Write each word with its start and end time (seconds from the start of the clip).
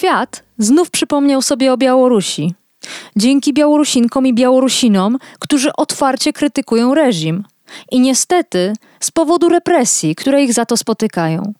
Świat 0.00 0.42
znów 0.58 0.90
przypomniał 0.90 1.42
sobie 1.42 1.72
o 1.72 1.76
Białorusi. 1.76 2.54
Dzięki 3.16 3.52
Białorusinkom 3.52 4.26
i 4.26 4.34
Białorusinom, 4.34 5.18
którzy 5.38 5.70
otwarcie 5.76 6.32
krytykują 6.32 6.94
reżim. 6.94 7.44
I 7.90 8.00
niestety 8.00 8.72
z 9.00 9.10
powodu 9.10 9.48
represji, 9.48 10.14
które 10.14 10.42
ich 10.44 10.52
za 10.52 10.66
to 10.66 10.76
spotykają. 10.76 11.52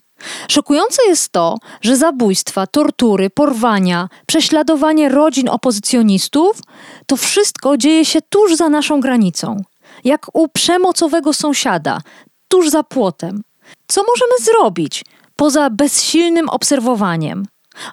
Szokujące 0.48 1.02
jest 1.08 1.32
to, 1.32 1.58
że 1.82 1.96
zabójstwa, 1.96 2.66
tortury, 2.66 3.30
porwania, 3.30 4.08
prześladowanie 4.26 5.08
rodzin 5.08 5.48
opozycjonistów 5.48 6.60
to 7.06 7.16
wszystko 7.16 7.76
dzieje 7.76 8.04
się 8.04 8.18
tuż 8.28 8.54
za 8.54 8.68
naszą 8.68 9.00
granicą, 9.00 9.56
jak 10.04 10.26
u 10.32 10.48
przemocowego 10.48 11.32
sąsiada, 11.32 12.00
tuż 12.48 12.70
za 12.70 12.82
płotem. 12.82 13.42
Co 13.86 14.02
możemy 14.02 14.44
zrobić 14.44 15.04
poza 15.36 15.70
bezsilnym 15.70 16.48
obserwowaniem? 16.48 17.46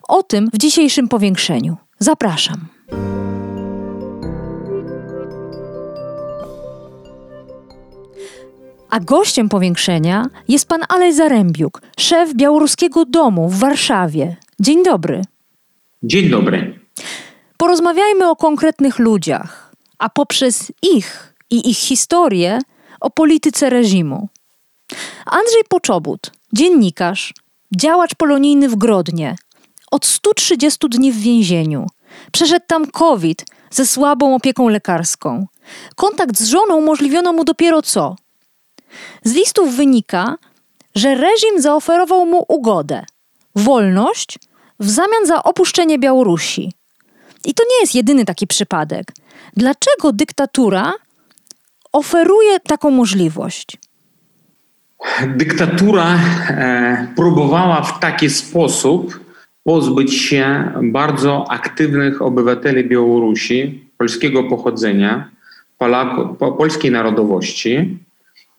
O 0.08 0.24
tym 0.24 0.50
w 0.54 0.58
dzisiejszym 0.58 1.08
powiększeniu. 1.08 1.78
Zapraszam. 2.00 2.68
A 8.90 9.00
gościem 9.00 9.50
powiększenia 9.50 10.26
jest 10.48 10.68
pan 10.68 10.82
Alej 10.90 11.14
Zarębiuk, 11.14 11.82
szef 12.00 12.34
Białoruskiego 12.34 13.06
Domu 13.06 13.50
w 13.50 13.60
Warszawie. 13.60 14.36
Dzień 14.60 14.84
dobry. 14.84 15.22
Dzień 16.04 16.30
dobry. 16.30 16.80
Porozmawiajmy 17.58 18.30
o 18.30 18.36
konkretnych 18.36 19.00
ludziach, 19.00 19.76
a 19.98 20.10
poprzez 20.10 20.72
ich 20.82 21.34
i 21.50 21.70
ich 21.70 21.78
historię 21.78 22.60
o 23.00 23.10
polityce 23.10 23.70
reżimu. 23.70 24.30
Andrzej 25.26 25.62
Poczobut, 25.70 26.32
dziennikarz, 26.54 27.34
działacz 27.78 28.16
polonijny 28.16 28.70
w 28.70 28.76
Grodnie, 28.76 29.36
od 29.92 30.06
130 30.06 30.90
dni 30.90 31.12
w 31.12 31.20
więzieniu. 31.20 31.88
Przeszedł 32.32 32.66
tam 32.68 32.92
COVID 32.92 33.46
ze 33.70 33.86
słabą 33.86 34.36
opieką 34.36 34.68
lekarską. 34.68 35.48
Kontakt 35.96 36.38
z 36.38 36.48
żoną 36.48 36.76
umożliwiono 36.76 37.34
mu 37.34 37.44
dopiero 37.44 37.82
co? 37.82 38.16
Z 39.24 39.34
listów 39.34 39.76
wynika, 39.76 40.36
że 40.96 41.16
reżim 41.16 41.62
zaoferował 41.62 42.26
mu 42.26 42.46
ugodę, 42.48 43.06
wolność 43.56 44.40
w 44.80 44.90
zamian 44.90 45.26
za 45.26 45.44
opuszczenie 45.44 46.00
Białorusi. 46.00 46.74
I 47.46 47.54
to 47.54 47.64
nie 47.64 47.82
jest 47.82 47.96
jedyny 47.96 48.26
taki 48.26 48.48
przypadek. 48.48 49.12
Dlaczego 49.58 50.14
dyktatura 50.14 50.94
oferuje 51.94 52.60
taką 52.60 52.92
możliwość? 52.92 53.78
Dyktatura 55.28 56.16
e, 56.16 57.08
próbowała 57.16 57.82
w 57.82 58.00
taki 58.00 58.30
sposób 58.30 59.27
pozbyć 59.68 60.14
się 60.14 60.72
bardzo 60.84 61.46
aktywnych 61.52 62.22
obywateli 62.22 62.84
Białorusi 62.84 63.90
polskiego 63.98 64.44
pochodzenia, 64.44 65.30
Polaku, 65.78 66.36
po, 66.36 66.52
polskiej 66.52 66.92
narodowości 66.92 67.98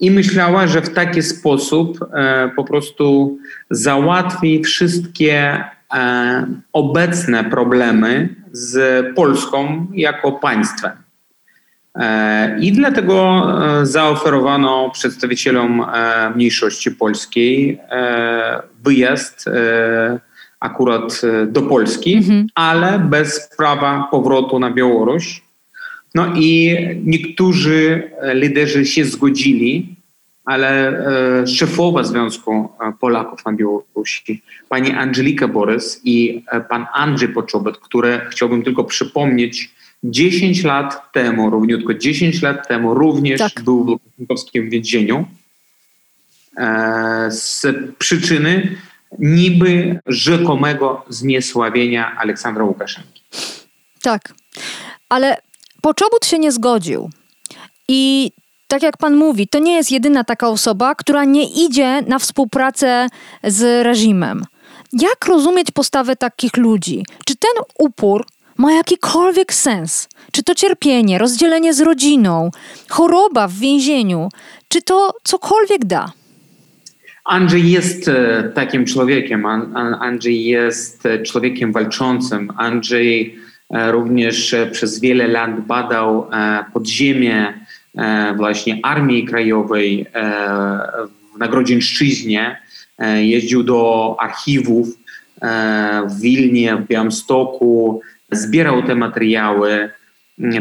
i 0.00 0.10
myślała, 0.10 0.66
że 0.66 0.82
w 0.82 0.94
taki 0.94 1.22
sposób 1.22 1.98
e, 2.12 2.50
po 2.56 2.64
prostu 2.64 3.38
załatwi 3.70 4.62
wszystkie 4.64 5.64
e, 5.94 6.46
obecne 6.72 7.44
problemy 7.44 8.28
z 8.52 9.06
Polską 9.16 9.86
jako 9.94 10.32
państwem. 10.32 10.92
E, 11.94 12.58
I 12.60 12.72
dlatego 12.72 13.46
e, 13.80 13.86
zaoferowano 13.86 14.90
przedstawicielom 14.90 15.80
e, 15.80 16.30
mniejszości 16.30 16.90
polskiej 16.90 17.80
wyjazd 18.84 19.44
akurat 20.60 21.20
e, 21.24 21.46
do 21.46 21.62
Polski, 21.62 22.14
mhm. 22.14 22.46
ale 22.54 22.98
bez 22.98 23.50
prawa 23.56 24.08
powrotu 24.10 24.58
na 24.58 24.70
Białoruś. 24.70 25.42
No 26.14 26.26
i 26.36 26.76
niektórzy 27.04 28.10
e, 28.20 28.34
liderzy 28.34 28.86
się 28.86 29.04
zgodzili, 29.04 29.96
ale 30.44 30.88
e, 31.42 31.46
szefowa 31.46 32.04
Związku 32.04 32.68
Polaków 33.00 33.44
na 33.46 33.52
Białorusi, 33.52 34.42
pani 34.68 34.92
Angelika 34.92 35.48
Borys 35.48 36.00
i 36.04 36.44
pan 36.68 36.86
Andrzej 36.94 37.28
Poczobet, 37.28 37.78
które 37.78 38.26
chciałbym 38.30 38.62
tylko 38.62 38.84
przypomnieć, 38.84 39.70
10 40.04 40.64
lat 40.64 41.12
temu, 41.12 41.50
równiutko 41.50 41.94
10 41.94 42.42
lat 42.42 42.68
temu 42.68 42.94
również 42.94 43.38
tak. 43.38 43.64
był 43.64 43.84
w 43.84 43.88
lukaszenkowskim 43.88 44.70
więzieniu 44.70 45.24
z 47.28 47.66
przyczyny 47.98 48.76
niby 49.18 50.00
rzekomego 50.06 51.04
zniesławienia 51.08 52.16
Aleksandra 52.16 52.64
Łukaszenki. 52.64 53.22
Tak, 54.02 54.34
ale 55.08 55.36
Poczobut 55.80 56.26
się 56.26 56.38
nie 56.38 56.52
zgodził. 56.52 57.10
I 57.88 58.32
tak 58.68 58.82
jak 58.82 58.96
pan 58.96 59.16
mówi, 59.16 59.48
to 59.48 59.58
nie 59.58 59.76
jest 59.76 59.90
jedyna 59.90 60.24
taka 60.24 60.48
osoba, 60.48 60.94
która 60.94 61.24
nie 61.24 61.44
idzie 61.66 62.02
na 62.02 62.18
współpracę 62.18 63.08
z 63.44 63.84
reżimem. 63.84 64.44
Jak 64.92 65.26
rozumieć 65.26 65.70
postawę 65.70 66.16
takich 66.16 66.56
ludzi? 66.56 67.04
Czy 67.26 67.36
ten 67.36 67.64
upór 67.78 68.26
ma 68.56 68.72
jakikolwiek 68.72 69.54
sens? 69.54 70.08
Czy 70.32 70.42
to 70.42 70.54
cierpienie, 70.54 71.18
rozdzielenie 71.18 71.74
z 71.74 71.80
rodziną, 71.80 72.50
choroba 72.88 73.48
w 73.48 73.52
więzieniu, 73.52 74.28
czy 74.68 74.82
to 74.82 75.14
cokolwiek 75.24 75.84
da? 75.84 76.12
Andrzej 77.28 77.70
jest 77.70 78.08
e, 78.08 78.50
takim 78.54 78.84
człowiekiem. 78.84 79.46
Andrzej 80.00 80.44
jest 80.44 81.06
e, 81.06 81.22
człowiekiem 81.22 81.72
walczącym. 81.72 82.52
Andrzej 82.56 83.38
e, 83.70 83.92
również 83.92 84.54
przez 84.72 85.00
wiele 85.00 85.28
lat 85.28 85.66
badał 85.66 86.30
podziemie 86.72 87.54
właśnie 88.36 88.80
Armii 88.82 89.24
Krajowej 89.24 90.06
w 91.34 91.38
Nagrodzieńszczyźnie. 91.38 92.60
Jeździł 93.20 93.62
do 93.62 94.16
archiwów 94.20 94.88
w 96.06 96.20
Wilnie, 96.20 96.76
w 96.76 96.86
Białymstoku, 96.86 98.00
zbierał 98.32 98.82
te 98.82 98.94
materiały, 98.94 99.90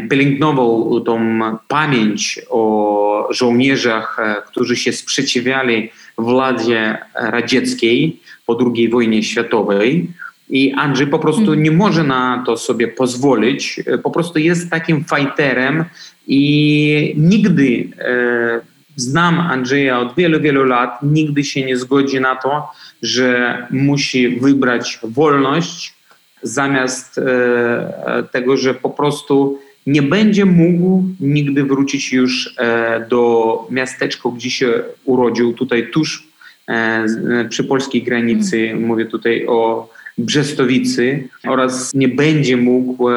pielęgnował 0.10 1.02
tą 1.02 1.40
pamięć 1.68 2.42
o 2.50 3.28
żołnierzach, 3.32 4.18
którzy 4.48 4.76
się 4.76 4.94
sprzeciwiali 4.94 5.90
władzie 6.18 6.98
radzieckiej 7.16 8.20
po 8.46 8.58
II 8.76 8.90
wojnie 8.90 9.24
światowej. 9.24 10.10
I 10.50 10.74
Andrzej 10.74 11.08
po 11.08 11.20
prostu 11.20 11.54
nie 11.54 11.72
może 11.72 12.04
na 12.04 12.44
to 12.46 12.58
sobie 12.58 12.88
pozwolić. 12.88 13.82
Po 14.04 14.12
prostu 14.12 14.40
jest 14.40 14.70
takim 14.70 15.06
fighterem 15.16 15.86
i 16.28 17.14
nigdy 17.18 17.90
e, 18.00 18.62
znam 18.96 19.40
Andrzeja 19.40 20.00
od 20.00 20.16
wielu, 20.16 20.42
wielu 20.42 20.64
lat, 20.64 21.00
nigdy 21.04 21.44
się 21.44 21.66
nie 21.66 21.78
zgodzi 21.78 22.22
na 22.22 22.36
to, 22.36 22.70
że 23.02 23.68
musi 23.72 24.40
wybrać 24.40 25.00
wolność 25.04 25.94
zamiast 26.42 27.18
e, 27.18 28.24
tego, 28.32 28.58
że 28.58 28.74
po 28.74 28.90
prostu 28.90 29.60
nie 29.88 30.02
będzie 30.02 30.46
mógł 30.46 31.04
nigdy 31.20 31.64
wrócić 31.64 32.14
już 32.14 32.56
e, 32.58 33.06
do 33.10 33.68
miasteczka, 33.72 34.30
gdzie 34.36 34.50
się 34.50 34.84
urodził, 35.06 35.54
tutaj 35.54 35.92
tuż 35.92 36.28
e, 36.68 36.74
e, 36.74 37.46
przy 37.50 37.64
polskiej 37.64 38.04
granicy, 38.04 38.70
mm. 38.70 38.84
mówię 38.84 39.06
tutaj 39.06 39.46
o 39.48 39.90
Brzestowicy 40.18 41.28
oraz 41.48 41.94
nie 41.94 42.08
będzie 42.08 42.58
mógł 42.58 43.10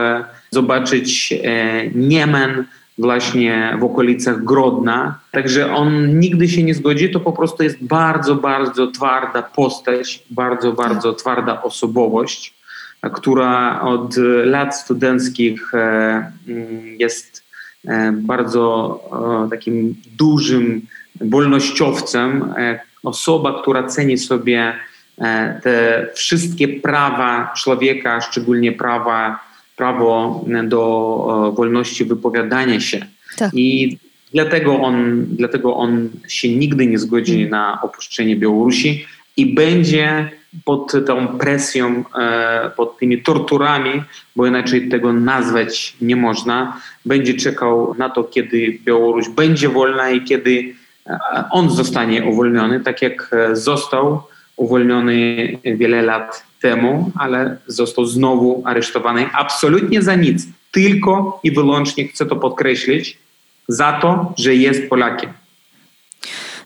zobaczyć 0.51 1.35
Niemen 1.95 2.65
właśnie 2.99 3.77
w 3.81 3.85
okolicach 3.85 4.45
Grodna. 4.45 5.19
Także 5.31 5.75
on 5.75 6.21
nigdy 6.21 6.49
się 6.49 6.63
nie 6.63 6.75
zgodzi, 6.75 7.11
to 7.11 7.21
po 7.21 7.33
prostu 7.33 7.63
jest 7.63 7.85
bardzo, 7.85 8.35
bardzo 8.35 8.87
twarda 8.87 9.43
postać, 9.43 10.23
bardzo, 10.31 10.73
bardzo 10.73 11.13
tak. 11.13 11.21
twarda 11.21 11.63
osobowość 11.63 12.60
która 13.09 13.81
od 13.81 14.17
lat 14.45 14.77
studenckich 14.77 15.75
e, 15.75 16.33
jest 16.99 17.45
e, 17.89 18.13
bardzo 18.13 19.01
takim 19.51 19.95
dużym 20.19 20.83
wolnościowcem, 21.21 22.55
e, 22.57 22.81
osoba, 23.03 23.63
która 23.63 23.87
ceni 23.87 24.19
sobie 24.19 24.75
te 25.63 26.07
wszystkie 26.15 26.69
prawa 26.69 27.53
człowieka, 27.57 28.21
szczególnie 28.21 28.73
prawa, 28.73 29.41
prawo 29.77 30.45
do 30.65 31.53
wolności 31.57 32.05
wypowiadania 32.05 32.81
się. 32.81 33.07
Tak. 33.37 33.51
I 33.55 33.99
dlatego 34.33 34.81
on, 34.81 35.27
dlatego 35.31 35.77
on 35.77 36.09
się 36.29 36.57
nigdy 36.57 36.87
nie 36.87 36.99
zgodzi 36.99 37.33
hmm. 37.33 37.51
na 37.51 37.83
opuszczenie 37.83 38.37
Białorusi 38.37 39.07
i 39.37 39.55
będzie 39.55 40.31
pod 40.65 40.93
tą 41.07 41.39
presją, 41.39 42.05
e, 42.19 42.71
pod 42.77 42.99
tymi 42.99 43.23
torturami, 43.23 44.03
bo 44.37 44.47
inaczej 44.47 44.89
tego 44.89 45.13
nazwać 45.13 45.97
nie 46.01 46.17
można, 46.17 46.81
będzie 47.05 47.35
czekał 47.35 47.95
na 47.99 48.11
to, 48.11 48.25
kiedy 48.25 48.79
Białoruś 48.85 49.29
będzie 49.29 49.69
wolna 49.69 50.11
i 50.11 50.25
kiedy 50.25 50.75
e, 51.07 51.19
on 51.51 51.71
zostanie 51.71 52.25
uwolniony, 52.25 52.81
tak 52.81 53.03
jak 53.03 53.31
e, 53.33 53.57
został 53.57 54.23
uwolniony 54.57 55.49
wiele 55.65 56.03
lat 56.03 56.45
temu, 56.61 57.13
ale 57.19 57.57
został 57.67 58.05
znowu 58.05 58.63
aresztowany 58.67 59.29
absolutnie 59.33 60.03
za 60.03 60.15
nic, 60.15 60.47
tylko 60.71 61.41
i 61.43 61.51
wyłącznie, 61.51 62.09
chcę 62.09 62.27
to 62.27 62.37
podkreślić, 62.37 63.19
za 63.69 63.93
to, 63.93 64.33
że 64.39 64.55
jest 64.55 64.89
Polakiem. 64.89 65.40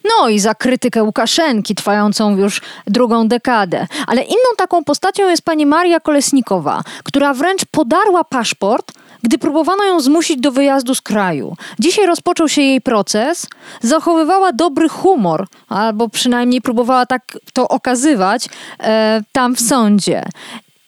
No 0.05 0.29
i 0.29 0.39
za 0.39 0.55
krytykę 0.55 1.03
Łukaszenki 1.03 1.75
trwającą 1.75 2.37
już 2.37 2.61
drugą 2.87 3.29
dekadę. 3.29 3.87
Ale 4.07 4.23
inną 4.23 4.57
taką 4.57 4.85
postacią 4.85 5.29
jest 5.29 5.43
pani 5.43 5.67
Maria 5.67 6.01
Kolesnikowa, 6.01 6.83
która 7.05 7.35
wręcz 7.35 7.65
podarła 7.65 8.25
paszport, 8.25 8.93
gdy 9.23 9.39
próbowano 9.39 9.85
ją 9.85 10.01
zmusić 10.01 10.41
do 10.41 10.53
wyjazdu 10.53 10.95
z 10.95 11.01
kraju. 11.01 11.57
Dzisiaj 11.79 12.07
rozpoczął 12.07 12.49
się 12.49 12.63
jej 12.63 12.81
proces, 12.81 13.47
zachowywała 13.83 14.53
dobry 14.53 14.89
humor, 14.89 15.47
albo 15.69 16.09
przynajmniej 16.09 16.61
próbowała 16.61 17.07
tak 17.07 17.39
to 17.53 17.69
okazywać 17.69 18.49
e, 18.81 19.23
tam 19.33 19.57
w 19.57 19.61
sądzie. 19.61 20.25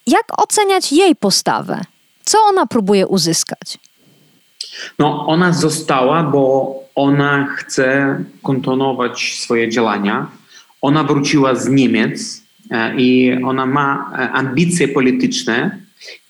Jak 0.07 0.41
oceniać 0.41 0.91
jej 0.91 1.15
postawę? 1.15 1.81
Co 2.25 2.37
ona 2.49 2.65
próbuje 2.65 3.07
uzyskać? 3.07 3.77
No, 4.99 5.27
ona 5.27 5.53
została, 5.53 6.23
bo 6.23 6.73
ona 6.97 7.47
chce 7.57 8.19
kontynuować 8.43 9.39
swoje 9.39 9.69
działania. 9.69 10.27
Ona 10.81 11.03
wróciła 11.03 11.55
z 11.55 11.69
Niemiec 11.69 12.43
e, 12.71 12.95
i 12.95 13.37
ona 13.43 13.65
ma 13.65 14.11
e, 14.13 14.31
ambicje 14.31 14.87
polityczne 14.87 15.77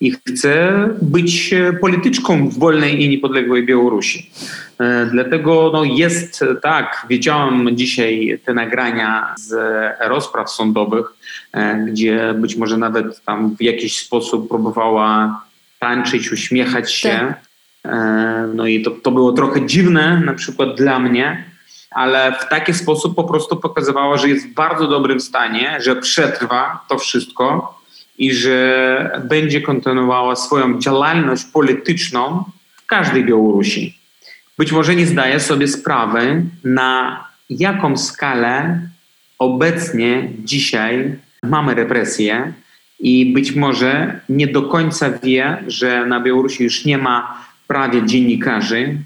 i 0.00 0.10
chce 0.12 0.88
być 1.02 1.52
e, 1.52 1.72
polityczką 1.72 2.48
w 2.48 2.58
wolnej 2.58 3.02
i 3.02 3.08
niepodległej 3.08 3.66
Białorusi. 3.66 4.30
Dlatego 5.12 5.70
no, 5.72 5.84
jest 5.84 6.44
tak, 6.62 7.06
widziałam 7.08 7.76
dzisiaj 7.76 8.40
te 8.44 8.54
nagrania 8.54 9.34
z 9.38 9.54
rozpraw 10.00 10.50
sądowych, 10.50 11.06
gdzie 11.86 12.34
być 12.34 12.56
może 12.56 12.76
nawet 12.76 13.24
tam 13.24 13.56
w 13.56 13.62
jakiś 13.62 13.98
sposób 13.98 14.48
próbowała 14.48 15.40
tańczyć, 15.78 16.32
uśmiechać 16.32 16.92
się. 16.92 17.08
Tak 17.08 17.47
no 18.54 18.66
i 18.66 18.82
to, 18.82 18.90
to 18.90 19.10
było 19.10 19.32
trochę 19.32 19.66
dziwne, 19.66 20.20
na 20.24 20.34
przykład 20.34 20.76
dla 20.76 20.98
mnie, 20.98 21.44
ale 21.90 22.32
w 22.40 22.48
taki 22.48 22.74
sposób 22.74 23.16
po 23.16 23.24
prostu 23.24 23.56
pokazywała, 23.56 24.16
że 24.16 24.28
jest 24.28 24.48
w 24.48 24.54
bardzo 24.54 24.86
dobrym 24.86 25.20
stanie, 25.20 25.78
że 25.80 25.96
przetrwa 25.96 26.84
to 26.88 26.98
wszystko 26.98 27.78
i 28.18 28.34
że 28.34 29.20
będzie 29.24 29.60
kontynuowała 29.60 30.36
swoją 30.36 30.78
działalność 30.78 31.44
polityczną 31.44 32.44
w 32.76 32.86
każdej 32.86 33.24
Białorusi. 33.24 33.98
Być 34.58 34.72
może 34.72 34.94
nie 34.94 35.06
zdaje 35.06 35.40
sobie 35.40 35.68
sprawy, 35.68 36.42
na 36.64 37.24
jaką 37.50 37.96
skalę 37.96 38.80
obecnie 39.38 40.28
dzisiaj 40.38 41.16
mamy 41.42 41.74
represje 41.74 42.52
i 43.00 43.32
być 43.32 43.52
może 43.52 44.20
nie 44.28 44.46
do 44.46 44.62
końca 44.62 45.10
wie, 45.10 45.64
że 45.66 46.06
na 46.06 46.20
Białorusi 46.20 46.64
już 46.64 46.84
nie 46.84 46.98
ma 46.98 47.47
prawie 47.68 48.06
dziennikarzy 48.06 48.98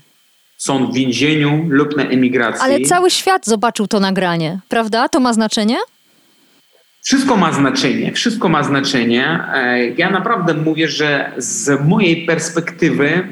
są 0.56 0.86
w 0.86 0.94
więzieniu 0.94 1.66
lub 1.68 1.96
na 1.96 2.02
emigracji. 2.02 2.62
Ale 2.64 2.80
cały 2.80 3.10
świat 3.10 3.46
zobaczył 3.46 3.86
to 3.86 4.00
nagranie, 4.00 4.58
prawda? 4.68 5.08
To 5.08 5.20
ma 5.20 5.32
znaczenie? 5.32 5.76
Wszystko 7.04 7.36
ma 7.36 7.52
znaczenie, 7.52 8.12
wszystko 8.12 8.48
ma 8.48 8.62
znaczenie. 8.62 9.44
E, 9.54 9.88
ja 9.88 10.10
naprawdę 10.10 10.54
mówię, 10.54 10.88
że 10.88 11.32
z 11.36 11.80
mojej 11.88 12.26
perspektywy 12.26 13.28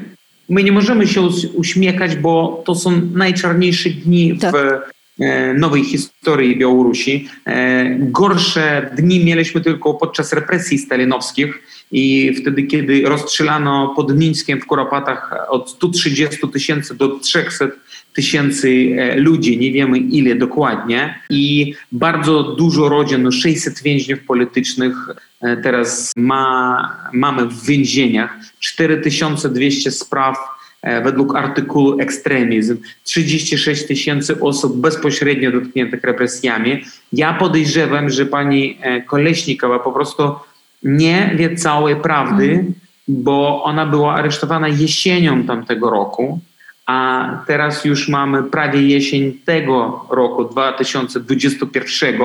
my 0.49 0.63
nie 0.63 0.71
możemy 0.71 1.07
się 1.07 1.21
uśmiechać, 1.53 2.15
bo 2.15 2.63
to 2.65 2.75
są 2.75 3.01
najczarniejsze 3.13 3.89
dni 3.89 4.37
tak. 4.37 4.55
w 4.55 4.57
nowej 5.57 5.83
historii 5.83 6.57
Białorusi. 6.57 7.29
E, 7.45 7.85
gorsze 7.99 8.91
dni 8.97 9.25
mieliśmy 9.25 9.61
tylko 9.61 9.93
podczas 9.93 10.33
represji 10.33 10.77
stalinowskich 10.77 11.63
i 11.91 12.35
wtedy, 12.41 12.63
kiedy 12.63 13.01
rozstrzelano 13.05 13.93
pod 13.95 14.17
Mińskiem 14.17 14.61
w 14.61 14.65
Kuropatach 14.65 15.33
od 15.49 15.69
130 15.69 16.47
tysięcy 16.53 16.95
do 16.95 17.19
300 17.19 17.67
tysięcy 18.13 18.95
e, 18.97 19.15
ludzi, 19.15 19.57
nie 19.57 19.71
wiemy 19.71 19.97
ile 19.97 20.35
dokładnie. 20.35 21.19
I 21.29 21.73
bardzo 21.91 22.43
dużo 22.43 22.89
rodzin, 22.89 23.31
600 23.31 23.73
no 23.73 23.81
więźniów 23.83 24.19
politycznych 24.19 24.95
teraz 25.63 26.11
ma, 26.17 27.09
mamy 27.13 27.45
w 27.45 27.65
więzieniach, 27.65 28.35
4200 28.59 29.91
spraw 29.91 30.37
E, 30.37 30.60
według 30.83 31.35
artykułu 31.35 31.99
ekstremizm 31.99 32.77
36 33.03 33.87
tysięcy 33.87 34.39
osób 34.39 34.77
bezpośrednio 34.77 35.51
dotkniętych 35.51 36.03
represjami. 36.03 36.83
Ja 37.13 37.33
podejrzewam, 37.33 38.09
że 38.09 38.25
pani 38.25 38.77
e, 38.81 39.01
Koleśnikowa 39.01 39.79
po 39.79 39.91
prostu 39.91 40.35
nie 40.83 41.31
wie 41.35 41.55
całej 41.55 41.95
prawdy, 41.95 42.51
mm. 42.51 42.73
bo 43.07 43.63
ona 43.63 43.85
była 43.85 44.13
aresztowana 44.13 44.67
jesienią 44.67 45.43
tamtego 45.43 45.89
roku, 45.89 46.39
a 46.85 47.29
teraz 47.47 47.85
już 47.85 48.09
mamy 48.09 48.43
prawie 48.43 48.81
jesień 48.81 49.33
tego 49.45 50.05
roku, 50.09 50.45
2021 50.45 52.15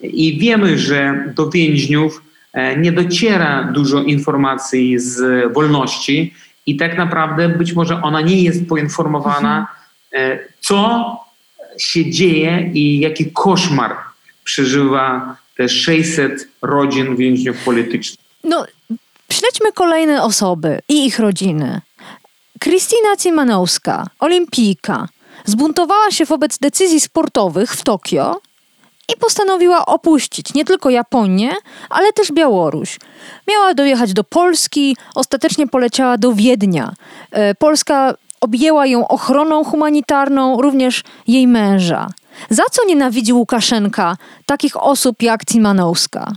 i 0.00 0.38
wiemy, 0.38 0.78
że 0.78 1.24
do 1.36 1.50
więźniów 1.50 2.22
e, 2.52 2.76
nie 2.76 2.92
dociera 2.92 3.62
dużo 3.72 4.02
informacji 4.02 4.98
z 4.98 5.44
wolności 5.52 6.34
i 6.70 6.76
tak 6.76 6.96
naprawdę 6.96 7.48
być 7.48 7.72
może 7.72 8.02
ona 8.02 8.20
nie 8.20 8.42
jest 8.42 8.68
poinformowana, 8.68 9.58
mhm. 9.58 9.78
E, 10.12 10.38
co 10.60 11.16
się 11.78 12.10
dzieje 12.10 12.70
i 12.74 13.00
jaki 13.00 13.32
koszmar 13.32 13.96
przeżywa 14.44 15.36
te 15.56 15.68
600 15.68 16.48
rodzin 16.62 17.16
więźniów 17.16 17.64
politycznych. 17.64 18.18
No, 18.44 18.66
śledźmy 19.32 19.72
kolejne 19.74 20.22
osoby 20.22 20.80
i 20.88 21.06
ich 21.06 21.18
rodziny. 21.18 21.80
Kristina 22.60 23.16
Cimanowska, 23.18 24.06
olimpijka, 24.20 25.08
zbuntowała 25.44 26.10
się 26.10 26.24
wobec 26.24 26.58
decyzji 26.58 27.00
sportowych 27.00 27.74
w 27.74 27.82
Tokio 27.82 28.40
i 29.14 29.16
postanowiła 29.20 29.86
opuścić 29.86 30.54
nie 30.54 30.64
tylko 30.64 30.90
Japonię, 30.90 31.50
ale 31.90 32.12
też 32.12 32.32
Białoruś. 32.32 32.98
Miała 33.48 33.74
dojechać 33.74 34.12
do 34.12 34.24
Polski, 34.24 34.96
ostatecznie 35.14 35.66
poleciała 35.66 36.18
do 36.18 36.32
Wiednia. 36.32 36.92
E, 37.30 37.54
Polska 37.54 38.14
objęła 38.40 38.86
ją 38.86 39.08
ochroną 39.08 39.64
humanitarną, 39.64 40.62
również 40.62 41.04
jej 41.26 41.46
męża. 41.46 42.08
Za 42.50 42.62
co 42.70 42.84
nienawidzi 42.84 43.32
Łukaszenka 43.32 44.16
takich 44.46 44.76
osób 44.76 45.22
jak 45.22 45.44
Cimanowska? 45.44 46.32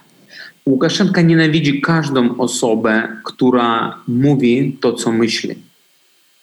Łukaszenka 0.66 1.22
nienawidzi 1.22 1.82
każdą 1.82 2.38
osobę, 2.38 3.18
która 3.24 3.98
mówi 4.08 4.78
to, 4.82 4.94
co 4.94 5.12
myśli. 5.12 5.56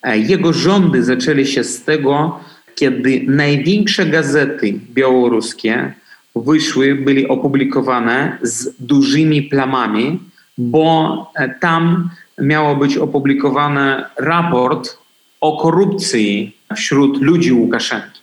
E, 0.03 0.19
jego 0.19 0.53
rządy 0.53 1.05
zaczęły 1.05 1.47
się 1.47 1.65
z 1.65 1.85
tego, 1.85 2.41
kiedy 2.75 3.25
największe 3.29 4.07
gazety 4.07 4.81
białoruskie 4.95 5.95
wyszły, 6.37 6.95
byli 6.95 7.29
opublikowane 7.29 8.39
z 8.43 8.75
dużymi 8.81 9.43
plamami, 9.43 10.19
bo 10.59 11.33
e, 11.35 11.49
tam 11.49 12.11
miało 12.41 12.77
być 12.77 12.97
opublikowany 12.97 14.05
raport 14.17 14.99
o 15.41 15.57
korupcji 15.57 16.57
wśród 16.77 17.23
ludzi 17.23 17.53
Łukaszenki. 17.53 18.21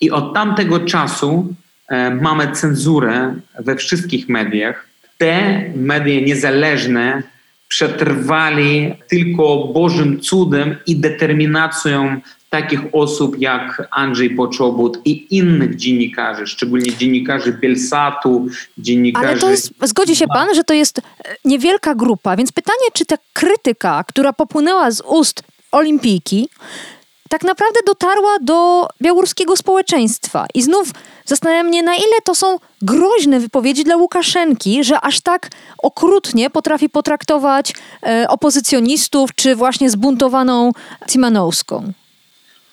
I 0.00 0.10
od 0.10 0.34
tamtego 0.34 0.80
czasu 0.80 1.54
e, 1.88 2.14
mamy 2.14 2.52
cenzurę 2.52 3.34
we 3.58 3.76
wszystkich 3.76 4.28
mediach. 4.28 4.88
Te 5.18 5.64
media 5.76 6.20
niezależne 6.20 7.22
przetrwali 7.68 8.94
tylko 9.08 9.68
Bożym 9.74 10.20
cudem 10.20 10.76
i 10.86 10.96
determinacją 10.96 12.20
takich 12.50 12.80
osób 12.92 13.38
jak 13.38 13.88
Andrzej 13.90 14.30
Poczobut 14.30 14.98
i 15.04 15.36
innych 15.36 15.76
dziennikarzy, 15.76 16.46
szczególnie 16.46 16.96
dziennikarzy 16.96 17.52
Belsatu, 17.52 18.46
dziennikarzy... 18.78 19.28
Ale 19.28 19.38
to 19.38 19.50
jest, 19.50 19.72
zgodzi 19.82 20.16
się 20.16 20.26
pan, 20.26 20.54
że 20.54 20.64
to 20.64 20.74
jest 20.74 20.98
e, 20.98 21.02
niewielka 21.44 21.94
grupa, 21.94 22.36
więc 22.36 22.52
pytanie, 22.52 22.88
czy 22.92 23.06
ta 23.06 23.16
krytyka, 23.32 24.04
która 24.04 24.32
popłynęła 24.32 24.90
z 24.90 25.00
ust 25.00 25.42
olimpijki, 25.72 26.48
tak 27.28 27.44
naprawdę 27.44 27.80
dotarła 27.86 28.38
do 28.40 28.88
białoruskiego 29.02 29.56
społeczeństwa. 29.56 30.46
I 30.54 30.62
znów 30.62 30.90
zastanawiam 31.24 31.66
mnie, 31.66 31.82
na 31.82 31.94
ile 31.94 32.20
to 32.24 32.34
są 32.34 32.58
groźne 32.82 33.40
wypowiedzi 33.40 33.84
dla 33.84 33.96
Łukaszenki, 33.96 34.84
że 34.84 35.00
aż 35.00 35.20
tak 35.20 35.50
okrutnie 35.78 36.50
potrafi 36.50 36.88
potraktować 36.88 37.72
e, 38.02 38.28
opozycjonistów, 38.28 39.34
czy 39.34 39.56
właśnie 39.56 39.90
zbuntowaną 39.90 40.72
Timanowską. 41.06 41.92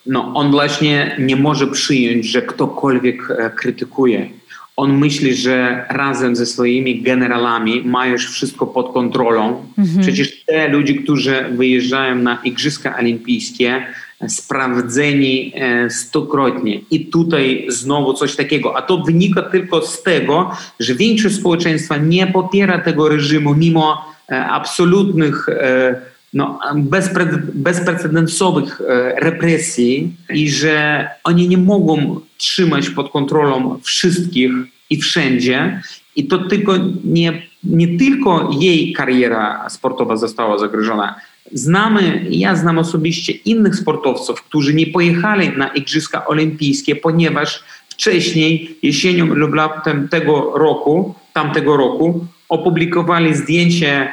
No, 0.06 0.32
on 0.34 0.52
właśnie 0.52 1.16
nie 1.20 1.36
może 1.36 1.68
przyjąć, 1.68 2.26
że 2.26 2.42
ktokolwiek 2.42 3.32
e, 3.32 3.50
krytykuje 3.50 4.30
on 4.78 4.98
myśli, 4.98 5.36
że 5.36 5.86
razem 5.90 6.36
ze 6.36 6.46
swoimi 6.46 7.02
generałami 7.02 7.82
ma 7.86 8.08
już 8.08 8.32
wszystko 8.32 8.68
pod 8.68 8.94
kontrolą. 8.94 9.66
Mhm. 9.78 10.02
Przecież 10.02 10.44
te 10.46 10.68
ludzie, 10.68 10.94
którzy 10.94 11.46
wyjeżdżają 11.52 12.16
na 12.16 12.42
Igrzyska 12.44 12.98
Olimpijskie, 12.98 13.86
sprawdzeni 14.28 15.52
e, 15.56 15.90
stokrotnie. 15.90 16.80
I 16.92 17.06
tutaj 17.06 17.66
znowu 17.70 18.14
coś 18.14 18.36
takiego. 18.36 18.78
A 18.78 18.82
to 18.82 18.98
wynika 18.98 19.42
tylko 19.42 19.82
z 19.82 20.04
tego, 20.04 20.52
że 20.80 20.96
większość 20.96 21.36
społeczeństwa 21.36 21.98
nie 21.98 22.28
popiera 22.28 22.80
tego 22.80 23.10
reżimu 23.10 23.56
mimo 23.56 24.16
e, 24.30 24.46
absolutnych 24.46 25.50
e, 25.50 25.96
no, 26.36 26.60
bezpre, 26.76 27.26
bezprecedensowych 27.54 28.82
represji 29.18 30.16
i 30.30 30.50
że 30.50 31.08
oni 31.24 31.48
nie 31.48 31.58
mogą 31.58 32.20
trzymać 32.38 32.90
pod 32.90 33.12
kontrolą 33.12 33.80
wszystkich 33.84 34.52
i 34.90 34.98
wszędzie. 35.02 35.82
I 36.16 36.28
to 36.28 36.38
tylko 36.38 36.74
nie, 37.04 37.42
nie 37.64 37.98
tylko 37.98 38.50
jej 38.60 38.94
kariera 38.94 39.70
sportowa 39.70 40.18
została 40.18 40.58
zagrożona. 40.58 41.16
Znamy, 41.52 42.26
ja 42.30 42.56
znam 42.56 42.78
osobiście 42.78 43.34
innych 43.34 43.76
sportowców, 43.76 44.44
którzy 44.44 44.74
nie 44.74 44.88
pojechali 44.88 45.58
na 45.58 45.68
Igrzyska 45.68 46.28
Olimpijskie, 46.28 46.96
ponieważ 46.96 47.64
wcześniej, 47.90 48.78
jesienią 48.84 49.26
lub 49.26 49.54
latem 49.54 50.08
tego 50.10 50.52
roku, 50.56 51.16
tamtego 51.34 51.78
roku, 51.78 52.28
opublikowali 52.50 53.36
zdjęcie 53.36 53.92
e, 53.94 54.10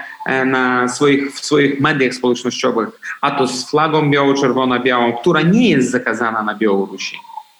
na 0.47 0.89
swoich, 0.89 1.35
w 1.35 1.45
swoich 1.45 1.81
mediach 1.81 2.15
społecznościowych, 2.15 2.89
a 3.21 3.31
to 3.31 3.47
z 3.47 3.71
flagą 3.71 4.11
biało-czerwona-białą, 4.11 5.13
która 5.21 5.43
nie 5.43 5.71
jest 5.71 5.91
zakazana 5.91 6.43
na 6.43 6.55
Białorusi. 6.55 7.17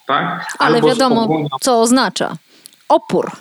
Tak? 0.07 0.45
Ale 0.59 0.75
Albo 0.75 0.87
wiadomo, 0.87 1.47
co 1.61 1.81
oznacza 1.81 2.35
opór. 2.89 3.31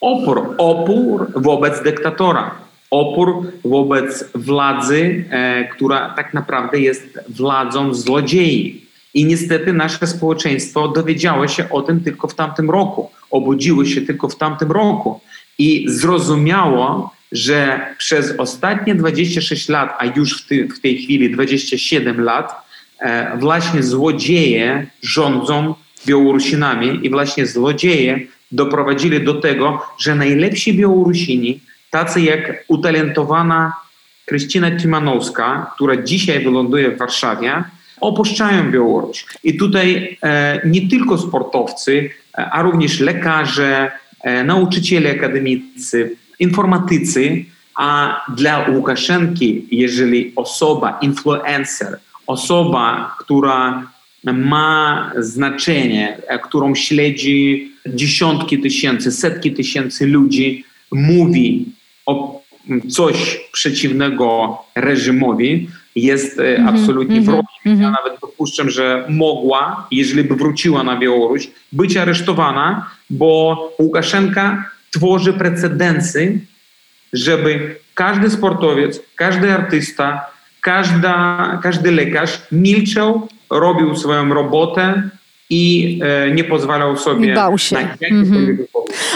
Opór. 0.00 0.54
Opór 0.58 1.32
wobec 1.36 1.82
dyktatora. 1.82 2.54
Opór 2.90 3.52
wobec 3.64 4.24
władzy, 4.34 5.24
e, 5.30 5.64
która 5.64 6.10
tak 6.16 6.34
naprawdę 6.34 6.80
jest 6.80 7.18
władzą 7.28 7.94
złodziei. 7.94 8.86
I 9.14 9.24
niestety 9.24 9.72
nasze 9.72 10.06
społeczeństwo 10.06 10.88
dowiedziało 10.88 11.48
się 11.48 11.70
o 11.70 11.82
tym 11.82 12.00
tylko 12.00 12.28
w 12.28 12.34
tamtym 12.34 12.70
roku. 12.70 13.10
Obudziło 13.30 13.84
się 13.84 14.00
tylko 14.00 14.28
w 14.28 14.36
tamtym 14.36 14.72
roku. 14.72 15.20
I 15.58 15.84
zrozumiało, 15.88 17.10
że 17.32 17.86
przez 17.98 18.34
ostatnie 18.38 18.94
26 18.94 19.68
lat, 19.68 19.94
a 19.98 20.04
już 20.06 20.42
w, 20.42 20.46
ty, 20.46 20.68
w 20.68 20.80
tej 20.80 21.02
chwili 21.02 21.30
27 21.30 22.20
lat, 22.20 22.52
e, 23.00 23.36
właśnie 23.38 23.82
złodzieje 23.82 24.86
rządzą 25.02 25.74
Białorusinami 26.06 27.06
i 27.06 27.10
właśnie 27.10 27.46
złodzieje 27.46 28.20
doprowadzili 28.52 29.24
do 29.24 29.34
tego, 29.34 29.82
że 29.98 30.14
najlepsi 30.14 30.74
Białorusini, 30.74 31.60
tacy 31.90 32.20
jak 32.20 32.64
utalentowana 32.68 33.72
Krystyna 34.26 34.70
Timanowska, 34.70 35.70
która 35.74 35.96
dzisiaj 35.96 36.44
wyląduje 36.44 36.90
w 36.90 36.98
Warszawie, 36.98 37.64
opuszczają 38.00 38.70
Białoruś. 38.70 39.26
I 39.44 39.56
tutaj 39.56 40.18
e, 40.22 40.60
nie 40.64 40.88
tylko 40.88 41.18
sportowcy, 41.18 42.10
e, 42.38 42.50
a 42.50 42.62
również 42.62 43.00
lekarze, 43.00 43.92
e, 44.20 44.44
nauczyciele 44.44 45.10
akademicy, 45.10 46.16
informatycy, 46.42 47.44
a 47.76 48.20
dla 48.36 48.68
Łukaszenki, 48.68 49.66
jeżeli 49.70 50.32
osoba, 50.36 50.98
influencer, 51.02 51.98
osoba, 52.26 53.16
która 53.18 53.86
ma 54.24 55.10
znaczenie, 55.18 56.18
e, 56.26 56.38
którą 56.38 56.74
śledzi 56.74 57.72
dziesiątki 57.86 58.58
tysięcy, 58.58 59.12
setki 59.12 59.52
tysięcy 59.52 60.06
ludzi, 60.06 60.64
mówi 60.92 61.64
o 62.06 62.42
coś 62.88 63.40
przeciwnego 63.52 64.58
reżimowi, 64.74 65.68
jest 65.96 66.38
mm 66.38 66.66
-hmm, 66.66 66.68
absolutnie 66.68 67.16
mm 67.16 67.22
-hmm, 67.22 67.26
wrogiem. 67.26 67.46
Mm 67.66 67.78
-hmm. 67.78 67.82
Ja 67.82 67.90
nawet 67.90 68.20
dopuszczam, 68.20 68.70
że 68.70 69.06
mogła, 69.08 69.86
jeżeli 69.90 70.24
by 70.28 70.36
wróciła 70.36 70.84
na 70.84 70.96
Białoruś, 70.96 71.48
być 71.72 71.96
aresztowana, 71.96 72.90
bo 73.10 73.56
Łukaszenka 73.78 74.70
tworzy 74.92 75.32
precedensy, 75.32 76.40
żeby 77.12 77.76
każdy 77.94 78.30
sportowiec, 78.30 79.00
każdy 79.16 79.52
artysta, 79.52 80.26
każda, 80.60 81.58
każdy 81.62 81.92
lekarz 81.92 82.42
milczał 82.52 83.28
robił 83.50 83.96
swoją 83.96 84.34
robotę 84.34 85.10
i 85.50 85.98
e, 86.04 86.30
nie 86.30 86.44
pozwalał 86.44 86.96
sobie 86.96 87.34
Bał 87.34 87.58
się. 87.58 87.76
na 87.76 87.96
mm-hmm. 87.96 88.56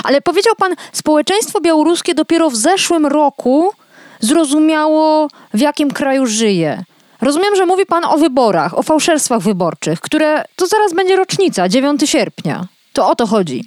Ale 0.04 0.20
powiedział 0.20 0.54
pan, 0.58 0.74
społeczeństwo 0.92 1.60
białoruskie 1.60 2.14
dopiero 2.14 2.50
w 2.50 2.56
zeszłym 2.56 3.06
roku 3.06 3.72
zrozumiało, 4.20 5.28
w 5.54 5.60
jakim 5.60 5.90
kraju 5.90 6.26
żyje. 6.26 6.84
Rozumiem, 7.20 7.56
że 7.56 7.66
mówi 7.66 7.86
pan 7.86 8.04
o 8.04 8.18
wyborach, 8.18 8.78
o 8.78 8.82
fałszerstwach 8.82 9.40
wyborczych, 9.40 10.00
które 10.00 10.44
to 10.56 10.66
zaraz 10.66 10.94
będzie 10.94 11.16
rocznica, 11.16 11.68
9 11.68 12.00
sierpnia. 12.04 12.66
To 12.92 13.10
o 13.10 13.14
to 13.14 13.26
chodzi. 13.26 13.64